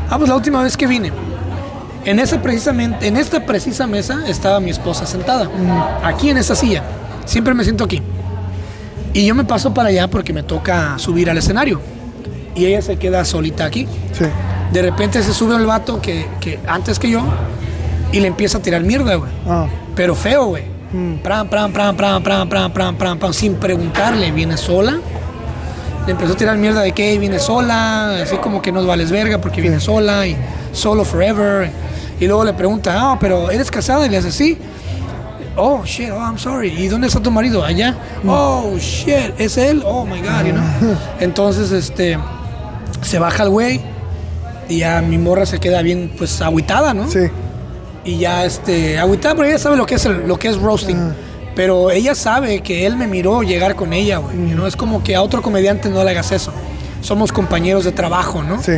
[0.09, 1.09] ah, pues la última vez que vine,
[2.05, 5.49] en esa precisamente, en esta precisa mesa estaba mi esposa sentada,
[6.03, 6.83] aquí en esa silla.
[7.25, 8.01] Siempre me siento aquí.
[9.13, 11.81] Y yo me paso para allá porque me toca subir al escenario.
[12.55, 13.87] Y ella se queda solita aquí.
[14.13, 14.25] Sí.
[14.71, 17.23] De repente se sube el vato que, que antes que yo
[18.11, 19.31] y le empieza a tirar mierda, güey.
[19.47, 19.67] Ah.
[19.95, 20.63] Pero feo, güey.
[21.23, 24.99] Pram, pram, pram, pram, pram, pram, pram, pram, pram, sin preguntarle, ¿viene sola?
[26.05, 29.37] Le empezó a tirar mierda de que viene sola, así como que nos vales verga
[29.37, 30.35] porque viene sola y
[30.73, 31.71] solo forever.
[32.21, 34.05] Y luego le pregunta, ah, pero ¿eres casada?
[34.05, 34.57] Y le hace, sí.
[35.57, 36.69] Oh, shit, oh, I'm sorry.
[36.69, 37.63] ¿Y dónde está tu marido?
[37.63, 37.95] Allá.
[38.25, 39.83] Oh, shit, ¿es él?
[39.85, 40.63] Oh, my God, you know.
[41.19, 42.17] Entonces, este,
[43.01, 43.81] se baja el güey
[44.69, 47.09] y ya mi morra se queda bien, pues, agüitada, ¿no?
[47.11, 47.19] Sí.
[48.05, 50.97] y ya este agüitada pero ella sabe lo que es el- lo que es roasting
[51.55, 55.15] pero ella sabe que él me miró llegar con ella güey no es como que
[55.15, 56.51] a otro comediante no le hagas eso
[57.01, 58.71] somos compañeros de trabajo no Sí.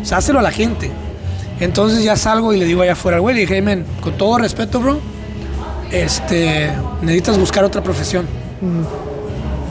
[0.00, 0.92] o sea, hácelo a la gente
[1.60, 4.16] entonces ya salgo y le digo allá afuera al güey le dije "Hey, men, con
[4.16, 5.00] todo respeto bro
[5.90, 6.70] este
[7.02, 8.26] necesitas buscar otra profesión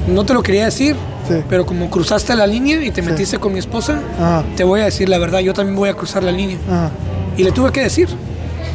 [0.07, 0.95] no te lo quería decir
[1.27, 1.33] Sí.
[1.49, 4.43] pero como cruzaste la línea y te metiste con mi esposa Ajá.
[4.55, 6.89] te voy a decir la verdad yo también voy a cruzar la línea Ajá.
[7.35, 8.07] y le tuve que decir,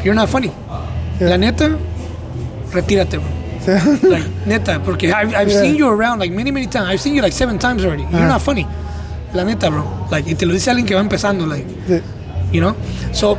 [0.05, 0.51] you're not funny.
[1.19, 1.31] Yeah.
[1.31, 1.71] La neta,
[2.73, 3.27] retírate, bro.
[3.65, 3.73] Sí.
[4.07, 5.63] Like, neta, porque I've, I've Yeah.
[5.63, 6.89] seen you around like many, many times.
[6.91, 8.03] I've seen you like seven times already.
[8.05, 8.29] You're Ajá.
[8.35, 8.67] not funny.
[9.33, 9.85] La neta, bro.
[10.11, 12.01] Like, y te lo dice alguien que va empezando, like, Sí.
[12.53, 12.75] You know?
[13.13, 13.39] So,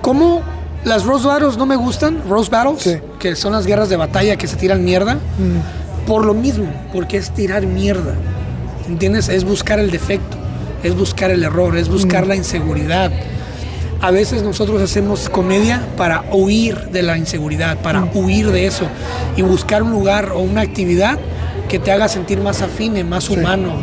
[0.00, 0.42] ¿cómo
[0.84, 2.22] las Rose Battles no me gustan?
[2.28, 2.96] Rose Battles, Sí.
[3.18, 5.18] que son las guerras de batalla que se tiran mierda.
[6.06, 8.14] Por lo mismo, porque es tirar mierda.
[8.88, 9.28] ¿Entiendes?
[9.28, 10.36] Es buscar el defecto,
[10.82, 13.12] es buscar el error, es buscar la inseguridad.
[14.00, 18.86] A veces nosotros hacemos comedia para huir de la inseguridad, para huir de eso
[19.36, 21.18] y buscar un lugar o una actividad
[21.68, 23.74] que te haga sentir más afine, más humano,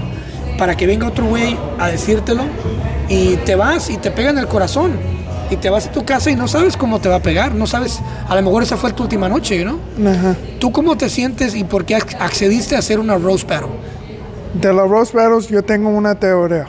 [0.59, 2.43] para que venga otro güey a decírtelo
[3.07, 4.91] y te vas y te pega en el corazón
[5.49, 7.65] y te vas a tu casa y no sabes cómo te va a pegar, no
[7.65, 9.79] sabes, a lo mejor esa fue tu última noche, ¿no?
[10.07, 10.35] Ajá.
[10.59, 13.69] ¿Tú cómo te sientes y por qué ac- accediste a hacer una roast battle?
[14.53, 16.67] De los roast battles yo tengo una teoría.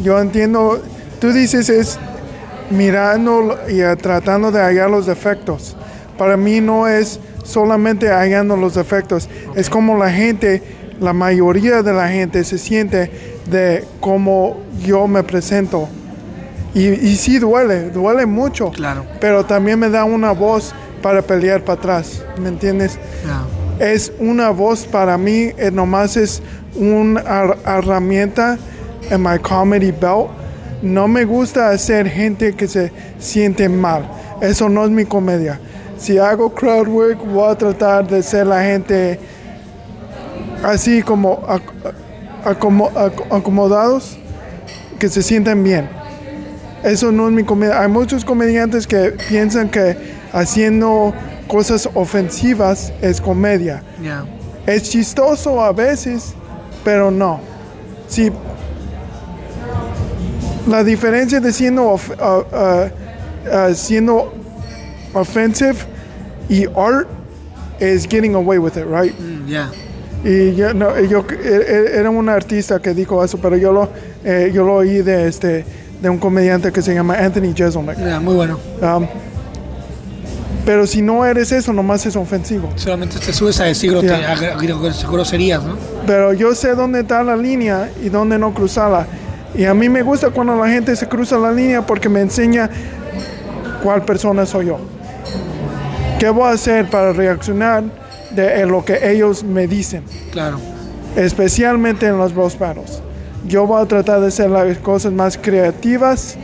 [0.00, 0.82] Yo entiendo,
[1.20, 1.98] tú dices es
[2.70, 5.76] mirando y tratando de hallar los defectos.
[6.18, 10.62] Para mí no es solamente hallando los defectos, es como la gente,
[11.00, 13.10] la mayoría de la gente se siente
[13.50, 15.88] de cómo yo me presento.
[16.74, 18.70] Y, y sí duele, duele mucho.
[18.70, 19.04] Claro.
[19.20, 22.98] Pero también me da una voz para pelear para atrás, ¿me entiendes?
[23.78, 26.42] es una voz para mí, eh, nomás es
[26.74, 28.56] una her- herramienta
[29.10, 30.28] en my comedy belt
[30.82, 34.08] no me gusta hacer gente que se siente mal.
[34.40, 35.58] Eso no es mi comedia.
[35.98, 39.18] Si hago crowd work, voy a tratar de ser la gente
[40.64, 41.62] así como ac-
[42.44, 44.16] acomo- ac- acomodados,
[44.98, 45.88] que se sientan bien.
[46.82, 47.80] Eso no es mi comedia.
[47.82, 49.96] Hay muchos comediantes que piensan que
[50.32, 51.12] haciendo
[51.48, 53.82] cosas ofensivas es comedia.
[54.66, 56.34] Es chistoso a veces,
[56.84, 57.40] pero no.
[58.08, 58.30] Si
[60.68, 62.88] la diferencia de siendo of- uh, uh,
[63.70, 64.32] uh, siendo
[65.14, 65.76] offensive
[66.48, 67.08] y art
[67.80, 69.14] is getting away with it, right?
[69.18, 69.70] Mm, Ya.
[70.28, 71.46] Y yo, no, yo e-
[71.94, 73.88] e- era un artista que dijo eso, pero yo lo
[74.24, 75.64] eh, yo lo oí de este
[76.02, 77.96] de un comediante que se llama Anthony Jeselnik.
[77.98, 78.58] Ya, muy bueno.
[78.82, 79.06] Um,
[80.64, 82.68] pero si no eres eso, nomás es ofensivo.
[82.74, 85.76] Solamente te subes a decir a gr- groserías, ¿no?
[86.06, 89.06] pero yo sé dónde está la línea y dónde no cruzarla.
[89.54, 92.68] Y a mí me gusta cuando la gente se cruza la línea porque me enseña
[93.82, 94.78] cuál persona soy yo.
[96.18, 97.84] ¿Qué voy a hacer para reaccionar
[98.36, 100.04] de lo que ellos me dicen?
[100.30, 100.58] Claro.
[101.16, 103.02] Especialmente en los battles.
[103.46, 106.36] Yo voy a tratar de hacer las cosas más creativas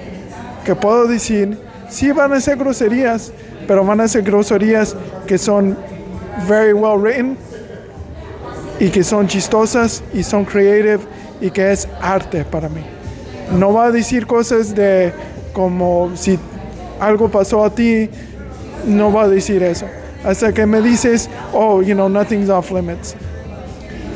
[0.64, 1.58] que puedo decir.
[1.88, 3.32] Sí van a ser groserías,
[3.66, 5.76] pero van a ser groserías que son
[6.48, 7.36] very well written
[8.80, 11.00] y que son chistosas y son creative
[11.40, 12.82] y que es arte para mí.
[13.58, 15.12] No va a decir cosas de
[15.52, 16.38] como si
[16.98, 18.08] algo pasó a ti,
[18.86, 19.86] no va a decir eso.
[20.24, 23.14] Hasta que me dices, oh, you know, nothing's off limits.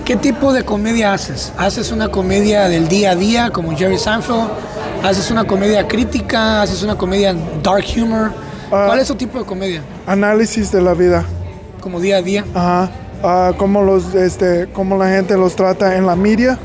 [0.05, 1.53] ¿Qué tipo de comedia haces?
[1.59, 4.51] ¿Haces una comedia del día a día como Jerry Seinfeld?
[5.03, 6.62] ¿Haces una comedia crítica?
[6.62, 8.33] ¿Haces una comedia dark humor?
[8.71, 9.83] ¿Cuál es tu tipo de comedia?
[10.07, 11.25] Análisis de la vida.
[11.81, 12.45] Como día a día.
[12.55, 12.90] Ajá.
[13.23, 16.59] Ah, cómo, los, este, cómo la gente los trata en la media.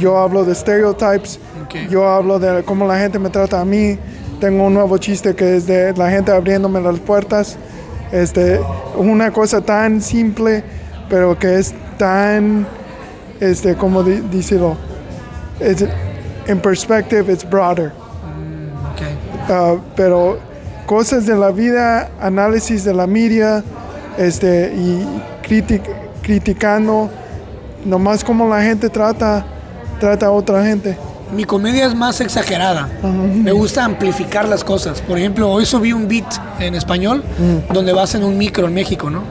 [0.00, 1.38] Yo hablo de stereotypes.
[1.64, 1.90] Ok.
[1.90, 3.98] Yo hablo de cómo la gente me trata a mí.
[4.40, 7.56] Tengo un nuevo chiste que es de la gente abriéndome las puertas.
[8.14, 8.60] Este,
[8.96, 10.62] una cosa tan simple,
[11.08, 12.64] pero que es tan,
[13.40, 14.76] este, como di- decirlo,
[15.58, 15.84] es,
[16.46, 17.88] en perspective, it's broader.
[18.92, 19.02] Ok.
[19.50, 20.38] Ah, pero
[20.86, 23.64] cosas de la vida, análisis de la media,
[24.16, 25.04] este, y
[25.48, 25.90] critic-
[26.22, 27.10] criticando
[27.84, 29.44] nomás cómo la gente trata,
[29.98, 30.96] trata a otra gente.
[31.34, 32.88] Mi comedia es más exagerada.
[33.02, 35.00] Me gusta amplificar las cosas.
[35.00, 36.24] Por ejemplo, hoy subí un beat
[36.60, 37.24] en español
[37.72, 39.22] donde vas en un micro en México, ¿no?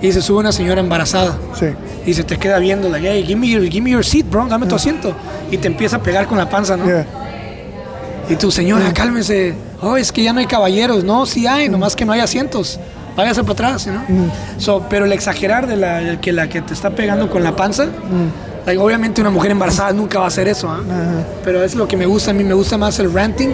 [0.00, 1.36] Y se sube una señora embarazada.
[1.58, 1.66] Sí.
[2.06, 4.46] Y se te queda viendo, like, hey, give me your, give me your seat, bro,
[4.46, 5.14] dame tu asiento.
[5.50, 6.86] Y te empieza a pegar con la panza, ¿no?
[6.86, 7.06] Yeah.
[8.30, 9.54] Y tu señora, cálmese.
[9.80, 11.04] Oh, es que ya no hay caballeros.
[11.04, 12.78] No, sí hay, nomás que no hay asientos.
[13.16, 14.02] Váyase para atrás, ¿no?
[14.58, 17.88] So, pero el exagerar de la que la que te está pegando con la panza,
[18.68, 20.80] like, obviamente una mujer embarazada nunca va a hacer eso, ¿ah?
[21.44, 23.50] Pero es lo que me gusta a mí, me gusta más el ranting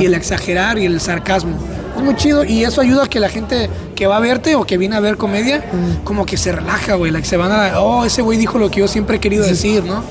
[0.00, 1.56] y el exagerar y el sarcasmo.
[1.96, 4.64] Es muy chido y eso ayuda a que la gente que va a verte o
[4.64, 5.64] que viene a ver comedia,
[6.04, 8.80] como que se relaja, güey, like, se van a, oh, ese güey dijo lo que
[8.80, 10.02] yo siempre he querido decir, ¿no?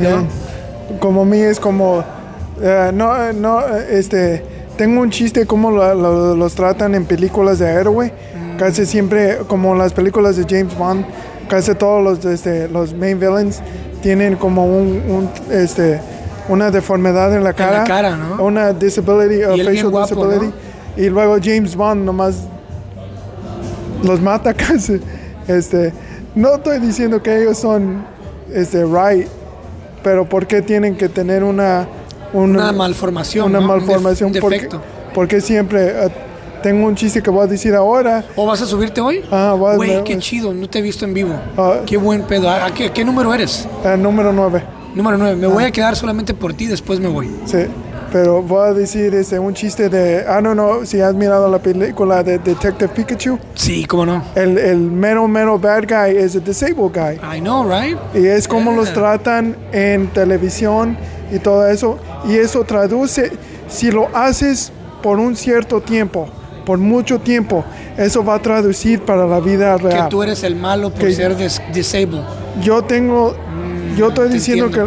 [0.00, 0.22] Yeah.
[1.00, 2.04] Como mí es como,
[2.62, 4.44] eh, no, eh, no, eh, este,
[4.76, 8.12] tengo un chiste como lo- lo- los tratan en películas de héroe.
[8.58, 11.04] Casi siempre, como las películas de James Bond,
[11.48, 13.60] casi todos los, este, los main villains
[14.02, 16.00] tienen como un, un, este,
[16.48, 17.84] una deformidad en la cara.
[17.84, 18.42] cara, ¿no?
[18.44, 20.54] Una disability, bien facial guapo, disability.
[20.96, 22.36] Y luego James Bond nomás
[24.02, 25.00] los mata casi.
[25.48, 25.92] Este,
[26.34, 28.04] no estoy diciendo que ellos son
[28.52, 29.26] este, right,
[30.02, 31.86] pero ¿por qué tienen que tener una,
[32.32, 34.32] Una malformación, Una malformación.
[34.34, 34.80] un
[35.14, 36.10] porque, siempre eh,
[36.66, 38.24] tengo un chiste que voy a decir ahora.
[38.34, 39.22] ¿O vas a subirte hoy?
[39.30, 41.32] Ah, voy a- Güey, voy qué chido, no te he visto en vivo.
[41.56, 41.76] Ah.
[41.86, 42.50] qué buen pedo.
[42.50, 43.68] ¿A qué, qué número eres?
[43.84, 44.64] eh, número 9.
[44.92, 45.36] Número 9.
[45.36, 45.68] Me voy Ah.
[45.68, 47.30] a quedar solamente por ti, después me voy.
[47.44, 47.58] Sí,
[48.10, 50.22] pero voy a decir este, un chiste de.
[50.22, 53.38] I don't know si has mirado la película de Detective Pikachu.
[53.54, 54.24] Sí, cómo no.
[54.34, 57.20] El, el mero, mero bad guy es el disabled guy.
[57.36, 57.96] I know, right?
[58.12, 58.94] Y es como los Yeah.
[58.94, 60.96] tratan en televisión
[61.30, 61.96] y todo eso.
[62.28, 63.30] Y eso traduce,
[63.68, 66.26] si lo haces por un cierto tiempo,
[66.66, 67.64] por mucho tiempo,
[67.96, 70.08] eso va a traducir para la vida Que real.
[70.10, 72.20] tú eres el malo por Que- ser dis- disabled.
[72.60, 73.34] Yo tengo,
[73.96, 74.84] yo estoy te diciendo que,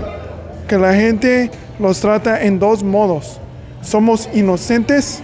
[0.68, 1.50] que la gente
[1.80, 3.40] los trata en dos modos.
[3.82, 5.22] Somos inocentes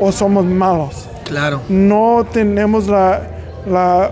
[0.00, 1.06] o somos malos.
[1.24, 1.60] Claro.
[1.68, 3.20] No tenemos la,
[3.70, 4.10] la,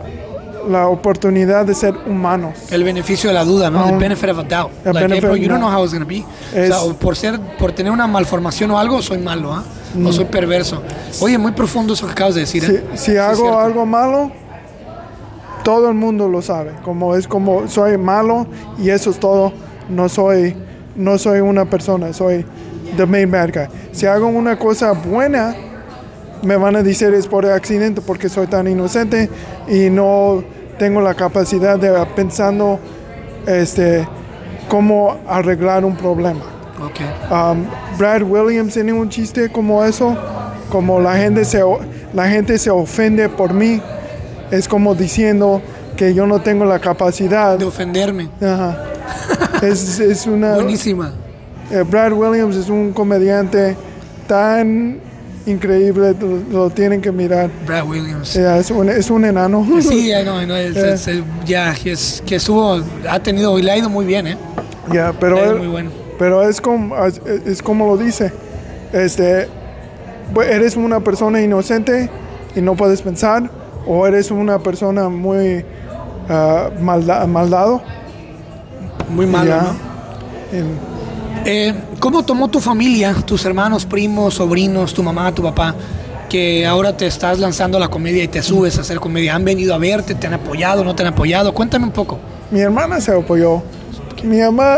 [0.69, 2.55] la oportunidad de ser humanos.
[2.71, 3.81] El beneficio de la duda, ¿no?
[3.81, 3.87] Ah.
[3.89, 4.71] The benefit of a doubt.
[4.85, 6.23] Like, hey, bro, you don't know how it's gonna be.
[6.55, 9.65] Es- O sea, por ser, por tener una malformación o algo, soy malo, ¿ah?
[10.05, 10.83] O soy perverso.
[11.21, 12.85] Oye, muy profundo eso que acabas de decir, Si, ¿eh?
[12.95, 14.31] si es hago algo malo,
[15.65, 16.73] todo el mundo lo sabe.
[16.83, 18.47] Como es como soy malo
[18.79, 19.53] y eso es todo.
[19.89, 20.55] No soy,
[20.97, 22.45] no soy una persona, soy,
[22.97, 23.67] the main bad guy.
[23.93, 25.55] Si hago una cosa buena,
[26.43, 29.29] me van a decir es por accidente porque soy tan inocente
[29.69, 30.43] y no
[30.79, 32.79] tengo la capacidad de pensando
[33.47, 34.07] este
[34.69, 36.45] cómo arreglar un problema.
[36.81, 37.01] Ok.
[37.33, 37.65] Um,
[37.99, 40.17] Brad Williams tiene un chiste como eso,
[40.71, 41.63] como la gente se
[42.15, 43.81] la gente se ofende por mí,
[44.51, 45.61] es como diciendo
[45.97, 48.29] que yo no tengo la capacidad De ofenderme.
[48.41, 48.85] Ajá.
[49.63, 51.13] es, es una Buenísima.
[51.71, 53.77] eh, Brad Williams es un comediante
[54.27, 55.01] tan
[55.47, 57.51] increíble, lo, lo tienen que mirar.
[57.67, 58.35] Brad Williams.
[58.35, 59.67] Ya, es, un, es un enano.
[59.81, 60.93] Sí, ya, no, no, es- Eh.
[60.95, 64.37] es- ya, que, es, que estuvo, ha tenido, y le ha ido muy bien, ¿eh?
[64.93, 65.91] Ya, pero, ha ido él- muy bueno.
[66.19, 68.33] Pero es como, es, como lo dice.
[68.93, 69.49] Este,
[70.51, 72.11] eres una persona inocente
[72.57, 73.51] y no puedes pensar,
[73.87, 75.65] o eres una persona muy
[76.29, 77.83] ah, malda- maldado.
[79.11, 79.63] Muy malo, ya.
[79.63, 79.89] ¿no?
[81.45, 85.75] Eh, ¿Cómo tomó tu familia, tus hermanos, primos, sobrinos, tu mamá, tu papá,
[86.29, 89.35] que ahora te estás lanzando a la comedia y te subes a hacer comedia?
[89.35, 90.15] ¿Han venido a verte?
[90.15, 90.85] ¿Te han apoyado?
[90.85, 91.55] ¿No te han apoyado?
[91.55, 92.19] Cuéntame un poco.
[92.51, 93.63] Mi hermana se apoyó.
[94.25, 94.77] Mi mamá,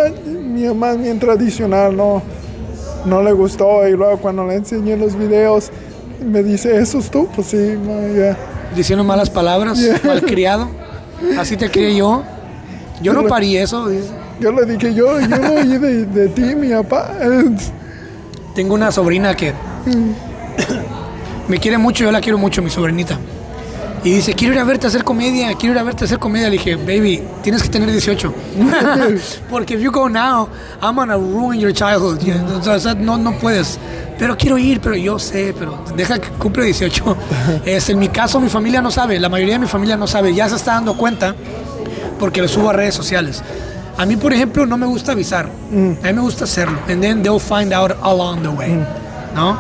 [0.61, 2.22] mi mamá es bien tradicional, no,
[3.06, 3.86] no le gustó.
[3.88, 5.70] Y luego cuando le enseñé los videos,
[6.24, 7.28] me dice, ¿eso es tú?
[7.34, 7.76] Pues sí.
[8.76, 10.68] Diciendo malas palabras, malcriado.
[11.38, 12.22] Así te crié yo.
[13.02, 13.88] Yo no parí eso.
[13.88, 14.11] dice.
[14.40, 17.12] Yo le dije, yo, yo no oí de, de ti, mi papá.
[18.54, 19.52] Tengo una sobrina que
[21.48, 23.18] me quiere mucho, yo la quiero mucho, mi sobrinita.
[24.03, 26.18] Y dice, quiero ir a verte a hacer comedia, quiero ir a verte a hacer
[26.18, 26.48] comedia.
[26.48, 28.32] Le dije, baby, tienes que tener 18.
[29.51, 30.48] Porque if you go now,
[30.80, 32.18] I'm gonna ruin your childhood.
[32.66, 33.78] O sea, no, no puedes.
[34.18, 37.16] Pero quiero ir, pero yo sé, pero deja que cumple 18.
[37.64, 40.34] Es, en mi caso, mi familia no sabe, la mayoría de mi familia no sabe,
[40.34, 41.34] ya se está dando cuenta
[42.18, 43.42] porque lo subo a redes sociales.
[43.96, 45.46] A mí, por ejemplo, no me gusta avisar.
[45.46, 46.78] A mí me gusta hacerlo.
[46.88, 48.78] And then they'll find out along the way.
[49.34, 49.59] ¿No?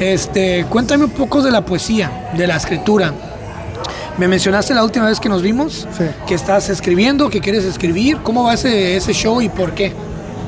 [0.00, 3.12] Este, cuéntame un poco de la poesía, de la escritura.
[4.18, 6.04] Me mencionaste la última vez que nos vimos Sí.
[6.26, 8.18] que estás escribiendo, que quieres escribir.
[8.22, 9.92] ¿Cómo va ese, ese show y por qué?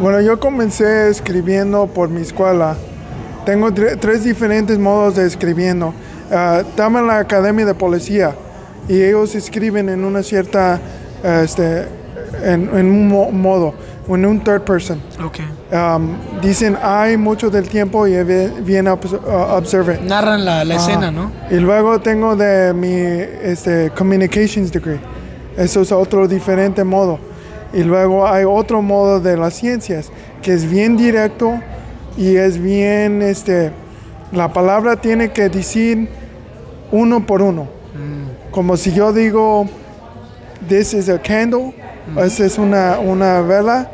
[0.00, 2.76] Bueno, yo comencé escribiendo por mi escuela.
[3.46, 5.94] Tengo tre- tres diferentes modos de escribiendo.
[6.26, 8.34] Estaba en la academia de policía
[8.88, 10.80] y ellos escriben en una cierta,
[11.22, 11.86] este,
[12.42, 13.74] en, en un mo- modo,
[14.08, 15.00] en un third person.
[15.24, 15.38] Ok.
[15.72, 18.22] Um, dicen hay mucho del tiempo y
[18.62, 18.98] bien uh,
[19.56, 20.00] observe.
[20.02, 21.32] Narran la, la escena, ¿no?
[21.50, 25.00] Y luego tengo de mi este, communications degree.
[25.56, 27.18] Eso es otro diferente modo.
[27.72, 30.10] Y luego hay otro modo de las ciencias
[30.42, 31.58] que es bien directo
[32.16, 33.72] y es bien, este,
[34.30, 36.08] la palabra tiene que decir
[36.92, 37.66] uno por uno.
[38.52, 39.66] Como si yo digo,
[40.68, 41.74] this is a candle,
[42.16, 43.90] esa es una, una vela,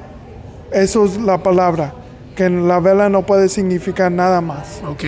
[0.72, 1.94] eso es la palabra.
[2.36, 5.04] Que la vela no puede significar nada más Ok.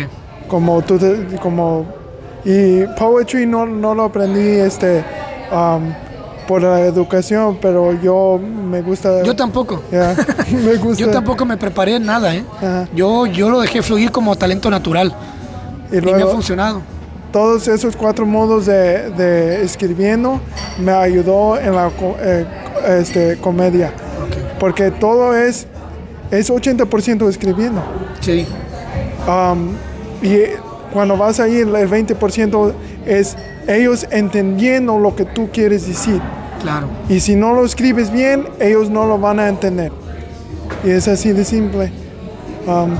[0.48, 1.86] como tú te- como
[2.44, 5.02] y poetry no, no lo aprendí este
[5.52, 5.92] um,
[6.46, 9.80] por la educación pero yo me gusta Yo tampoco.
[9.90, 12.44] me gusta Yo tampoco me preparé en nada, ¿eh?
[12.58, 12.88] Ajá.
[12.94, 15.14] Yo, yo lo dejé fluir como talento natural
[15.90, 16.82] y y me ha luego funcionado.
[17.32, 20.38] todos esos cuatro modos de, de escribiendo
[20.78, 21.90] me ayudó en la
[22.20, 22.44] eh,
[22.98, 23.92] este, comedia.
[24.62, 25.66] Porque todo es
[26.30, 27.82] es 80% escribiendo
[28.20, 28.46] Sí.
[29.26, 29.72] Um,
[30.22, 30.36] y
[30.92, 32.72] cuando vas ahí, el 20%
[33.04, 33.36] es
[33.66, 36.20] ellos entendiendo lo que tú quieres decir.
[36.62, 36.86] Claro.
[37.08, 39.90] Y si no lo escribes bien, ellos no lo van a entender.
[40.84, 41.90] Y es así de simple.
[42.64, 42.94] Um,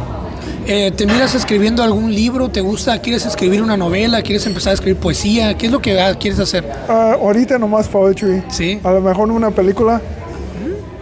[0.66, 2.48] Eh, ¿Te miras escribiendo algún libro?
[2.48, 3.00] ¿Te gusta?
[3.00, 4.22] ¿Quieres escribir una novela?
[4.22, 5.56] ¿Quieres empezar a escribir poesía?
[5.56, 6.68] ¿Qué es lo que quieres hacer?
[6.88, 8.42] ah, ahorita nomás poetry.
[8.48, 8.80] Sí.
[8.84, 10.00] A lo mejor una película,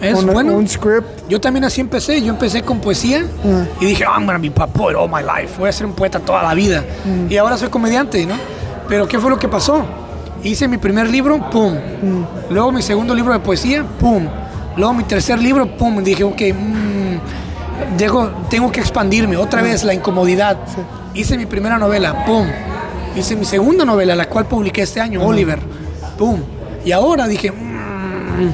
[0.00, 0.54] Es bueno.
[0.54, 1.28] un script.
[1.28, 2.20] Yo también así empecé.
[2.22, 3.64] Yo empecé con poesía Ah.
[3.80, 5.54] y dije, "Oh, I'm gonna be a poet all my life.
[5.58, 6.84] Voy a ser un poeta toda la vida.
[7.04, 7.30] Mm.
[7.30, 8.34] Y ahora soy comediante, ¿no?
[8.88, 9.84] Pero ¿qué fue lo que pasó?
[10.42, 11.74] Hice mi primer libro, pum.
[11.74, 12.24] Mm.
[12.52, 14.26] Luego mi segundo libro de poesía, pum.
[14.76, 16.02] Luego mi tercer libro, pum.
[16.02, 19.36] Dije, ok, mm, dejo- tengo que expandirme.
[19.36, 19.40] Mm.
[19.40, 20.56] Otra vez la incomodidad.
[21.14, 22.46] Hice mi primera novela, pum.
[23.16, 25.58] Hice mi segunda novela, la cual publiqué este año, Oliver,
[26.16, 26.38] pum.
[26.84, 28.50] Y ahora dije, mm,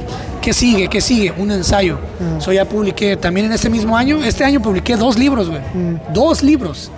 [0.46, 0.86] ¿qué sigue?
[0.88, 1.32] ¿Qué sigue?
[1.36, 1.98] Un ensayo.
[2.38, 4.22] So ya publiqué también en este mismo año.
[4.22, 5.60] Este año publiqué dos libros, güey.
[6.14, 6.88] Dos libros.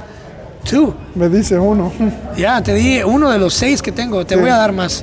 [0.68, 0.92] Two.
[1.14, 1.90] Me dice uno.
[2.36, 4.40] Ya, te di uno de los seis que tengo, te Sí.
[4.42, 5.02] voy a dar más.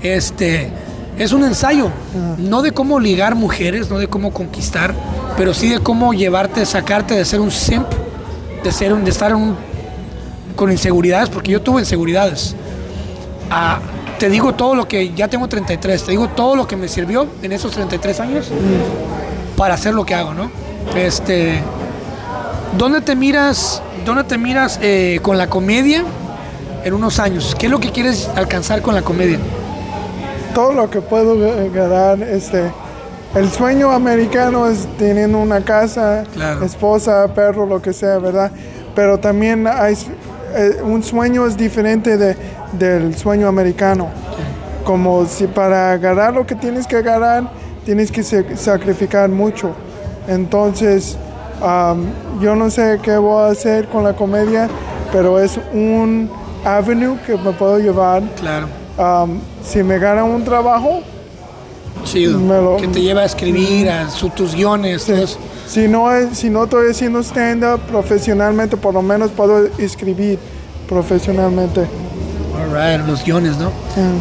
[0.00, 0.70] Este,
[1.18, 1.90] es un ensayo,
[2.38, 4.94] no de cómo ligar mujeres, no de cómo conquistar,
[5.36, 7.86] pero sí de cómo llevarte, sacarte de ser un simp,
[8.62, 9.56] de ser un, de estar un-
[10.54, 12.54] con inseguridades, porque yo tuve inseguridades.
[13.50, 13.80] Ah,
[14.22, 17.26] te digo todo lo que, ya tengo 33, te digo todo lo que me sirvió
[17.42, 18.52] en esos 33 años
[19.56, 20.48] para hacer lo que hago, ¿no?
[20.94, 21.58] Este,
[22.78, 26.04] ¿Dónde te miras, dónde te miras eh, con la comedia
[26.84, 27.56] en unos años?
[27.58, 29.40] ¿Qué es lo que quieres alcanzar con la comedia?
[30.54, 32.70] Todo lo que puedo ga- ganar, este,
[33.34, 36.64] el sueño americano es teniendo una casa, Claro.
[36.64, 38.52] esposa, perro, lo que sea, ¿verdad?
[38.94, 39.94] Pero también hay,
[40.54, 42.36] eh, un sueño es diferente de,
[42.72, 44.08] del sueño americano.
[44.84, 47.44] Como si para agarrar lo que tienes que agarrar,
[47.84, 49.70] tienes que sa- sacrificar mucho.
[50.28, 51.16] Entonces,
[51.62, 52.04] am,
[52.40, 54.68] yo no sé qué voy a hacer con la comedia,
[55.12, 56.28] pero es un
[56.64, 58.22] avenue que me puedo llevar.
[58.40, 58.66] Claro.
[59.64, 61.00] Si me gana un trabajo,
[62.04, 62.38] Chido.
[62.40, 65.08] Lo- Que te lleva a escribir, a su, tus guiones,
[65.68, 70.38] si no, es- si no estoy haciendo stand-up profesionalmente, por lo menos puedo escribir
[70.88, 71.82] profesionalmente.
[73.06, 73.70] Los guiones, ¿no?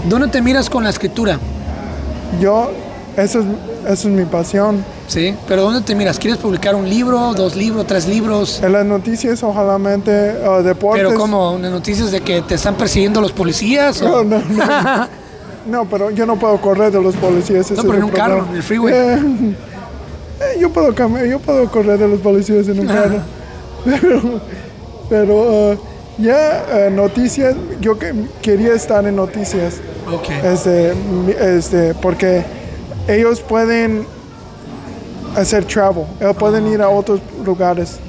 [0.09, 1.39] ¿Dónde te miras con la escritura?
[2.41, 2.71] Yo,
[3.17, 3.45] eso es,
[3.85, 4.83] eso es mi pasión.
[5.07, 5.35] Sí.
[5.47, 6.17] Pero ¿dónde te miras?
[6.17, 8.61] ¿Quieres publicar un libro, dos libros, tres libros?
[8.63, 11.05] En las noticias, ojalá mente, uh, deportes.
[11.05, 14.01] Pero como unas noticias de que te están persiguiendo los policías.
[14.01, 15.07] No, o- no, no.
[15.63, 17.69] No, pero yo no puedo correr de los policías.
[17.69, 18.93] No, pero en un carro, en el freeway.
[18.95, 19.19] Eh,
[20.39, 23.19] eh, yo, puedo cam- yo puedo correr de los policías en un carro.
[23.85, 24.21] Pero,
[25.07, 25.77] pero uh,
[26.17, 29.75] ya eh, noticias, yo que, quería estar en noticias.
[30.11, 30.29] Ok.
[30.43, 30.93] Este,
[31.39, 32.43] este, porque
[33.07, 34.05] ellos pueden
[35.35, 37.99] hacer travel, ellos pueden ir a otros lugares.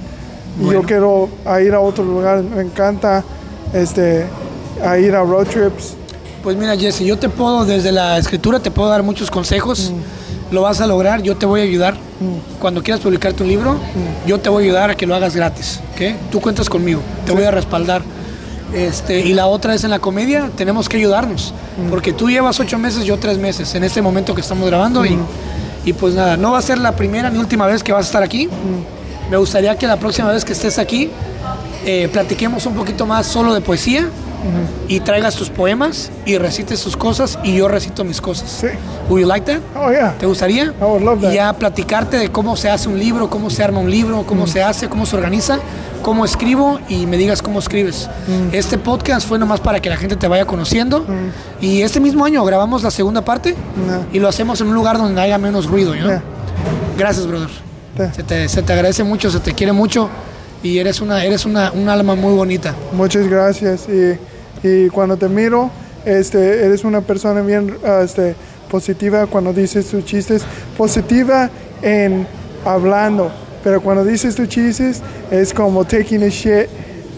[0.61, 3.24] Y yo quiero a ir a otros lugares, me encanta
[3.72, 4.26] este,
[4.84, 5.94] a ir a road trips.
[6.42, 9.92] Pues mira, Jesse, yo te puedo, desde la escritura, te puedo dar muchos consejos.
[10.50, 11.94] Lo vas a lograr, yo te voy a ayudar.
[12.61, 13.79] Cuando quieras publicar tu libro,
[14.27, 15.81] yo te voy a ayudar a que lo hagas gratis.
[15.95, 16.31] ¿ok?
[16.31, 18.03] Tú cuentas conmigo, te voy a respaldar.
[18.75, 21.53] Este, y la otra es en la comedia, tenemos que ayudarnos.
[21.91, 25.05] Porque tú llevas ocho meses, yo tres meses, en este momento que estamos grabando.
[25.05, 25.18] Y,
[25.85, 28.09] y pues nada, no va a ser la primera ni última vez que vas a
[28.09, 28.49] estar aquí.
[29.31, 31.11] Me gustaría que la próxima vez que estés aquí,
[31.85, 34.09] eh, platiquemos un poquito más solo de poesía
[34.88, 38.51] y traigas tus poemas y recites tus cosas y yo recito mis cosas.
[38.51, 38.66] Sí.
[39.09, 39.61] Would you like that?
[39.76, 40.14] Oh, yeah.
[40.18, 40.64] ¿Te gustaría?
[40.66, 41.32] I would love that.
[41.32, 44.47] Y ya platicarte de cómo se hace un libro, cómo se arma un libro, cómo
[44.47, 45.59] se hace, cómo se organiza,
[46.03, 48.09] cómo escribo y me digas cómo escribes.
[48.53, 51.05] Este podcast fue nomás para que la gente te vaya conociendo
[51.61, 53.55] y este mismo año grabamos la segunda parte
[53.86, 54.05] No.
[54.12, 55.95] y lo hacemos en un lugar donde haya menos ruido.
[55.95, 56.07] ¿no?
[56.07, 56.22] Yeah.
[56.99, 57.49] Gracias, brother.
[57.97, 58.12] Yeah.
[58.14, 60.09] Se te, se te agradece mucho, se te quiere mucho
[60.62, 62.74] y eres una, eres una, un alma muy bonita.
[62.93, 63.88] Muchas gracias.
[63.88, 64.16] Y,
[64.63, 65.71] y cuando te miro,
[66.05, 68.35] este, eres una persona bien uh, este,
[68.71, 70.43] positiva cuando dices tus chistes.
[70.77, 71.51] Positiva
[71.83, 72.27] en
[72.65, 73.31] hablando,
[73.65, 76.69] pero cuando dices tus chistes es como taking a shit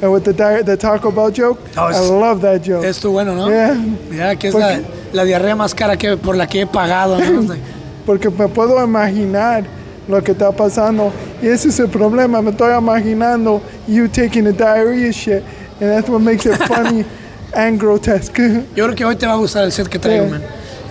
[0.03, 0.33] uh, with the,
[0.65, 1.61] the Taco Bell joke.
[1.77, 2.87] Oh, I love that joke.
[2.87, 3.49] Es tu bueno, ¿no?
[3.49, 3.77] Yeah.
[4.11, 4.83] Ya, que es Porque- la,
[5.13, 7.55] la diarrea más cara que, por la que he pagado, ¿no?
[8.07, 9.65] Porque me puedo imaginar
[10.09, 11.11] lo que está pasando.
[11.43, 12.43] Y ese es el problema.
[12.43, 15.43] Me estoy imaginando you taking a diarrhea shit.
[15.81, 17.05] And that's what makes it funny
[17.57, 18.63] and grotesque.
[18.77, 20.43] Yo creo que hoy te va a gustar el set que traigo, man.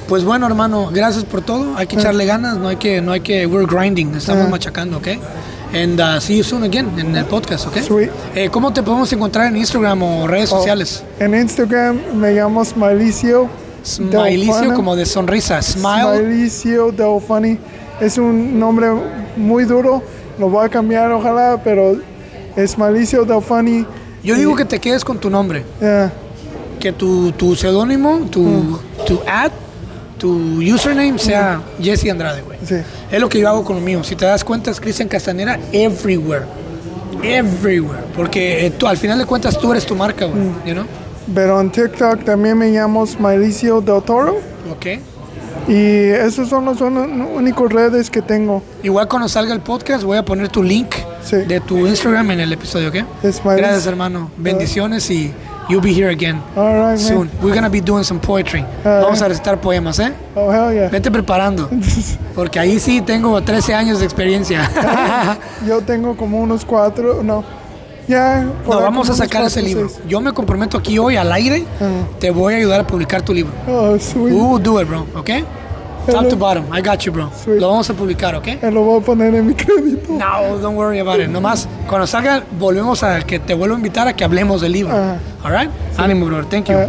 [0.07, 1.75] Pues bueno, hermano, gracias por todo.
[1.77, 4.49] Hay que echarle ganas, no hay que, no hay que, we're grinding, estamos Ah.
[4.49, 5.07] machacando, ¿ok?
[5.73, 7.77] And uh, see you soon again en el podcast, ¿ok?
[7.79, 8.09] Sweet.
[8.35, 11.03] Eh, ¿Cómo te podemos encontrar en Instagram o redes Oh, sociales?
[11.19, 13.49] En Instagram me llamo Smilicio.
[13.83, 16.17] Smilicio como de sonrisa, smile.
[16.19, 17.57] Smilicio Delfani.
[17.99, 18.87] Es un nombre
[19.37, 20.03] muy duro.
[20.39, 21.97] Lo voy a cambiar, ojalá, pero
[22.55, 23.85] es Smilicio Delfani.
[24.23, 26.11] Yo digo que te quedes con tu nombre, Yeah.
[26.83, 28.79] Que tu, tu seudónimo, tu, Mm.
[29.07, 29.51] tu ad,
[30.17, 32.59] tu username sea Jesse Andrade, güey.
[32.65, 32.75] Sí.
[33.09, 34.03] Es lo que yo hago con lo mío.
[34.03, 36.43] Si te das cuenta, es Cristian Castanera everywhere.
[37.23, 38.03] Everywhere.
[38.15, 40.39] Porque eh, tú, al final de cuentas, tú eres tu marca, güey.
[40.41, 40.55] Mm.
[40.65, 40.85] You know?
[41.33, 44.39] Pero en TikTok también me llamo Smilicio Del Toro.
[44.69, 44.99] Ok.
[45.69, 45.75] Y
[46.09, 48.61] esos son los un- únicos redes que tengo.
[48.83, 51.37] Igual cuando salga el podcast, voy a poner tu link Sí.
[51.37, 52.95] de tu Instagram en el episodio, ¿ok?
[53.21, 53.51] Smilicio.
[53.55, 54.29] Gracias, hermano.
[54.35, 55.31] Bendiciones y
[55.69, 56.41] you'll be here again.
[56.55, 56.97] All right, man.
[56.97, 57.29] Soon.
[57.41, 58.61] We're gonna be doing some poetry.
[58.85, 59.23] All Vamos right.
[59.23, 60.11] a recitar poemas, ¿eh?
[60.35, 60.89] Oh, hell yeah.
[60.89, 61.69] Vete preparando.
[62.35, 64.69] Porque ahí sí tengo 13 años de experiencia.
[65.67, 67.43] Yo tengo como unos cuatro, no.
[68.07, 68.43] Ya.
[68.67, 69.87] No, vamos a sacar ese libro.
[69.87, 70.01] seis.
[70.09, 71.65] Yo me comprometo aquí hoy al aire.
[71.79, 72.03] Ah.
[72.19, 73.53] Te voy a ayudar a publicar tu libro.
[73.67, 74.33] Oh, sweet.
[74.35, 75.05] We will do it, bro.
[75.15, 75.29] ¿Ok?
[76.05, 76.65] Top to bottom.
[76.71, 77.29] I got you, bro.
[77.43, 77.59] Sweet.
[77.61, 78.47] Lo vamos a publicar, ¿ok?
[78.47, 80.13] Eh, Lo voy a poner en mi crédito.
[80.13, 81.29] No, don't worry about it.
[81.29, 84.93] Nomás, cuando salga, volvemos a que te vuelvo a invitar a que hablemos del libro.
[84.93, 85.17] Ajá.
[85.43, 85.69] All right?
[85.97, 86.45] Ánimo, brother.
[86.45, 86.75] Thank you.
[86.77, 86.81] Ah.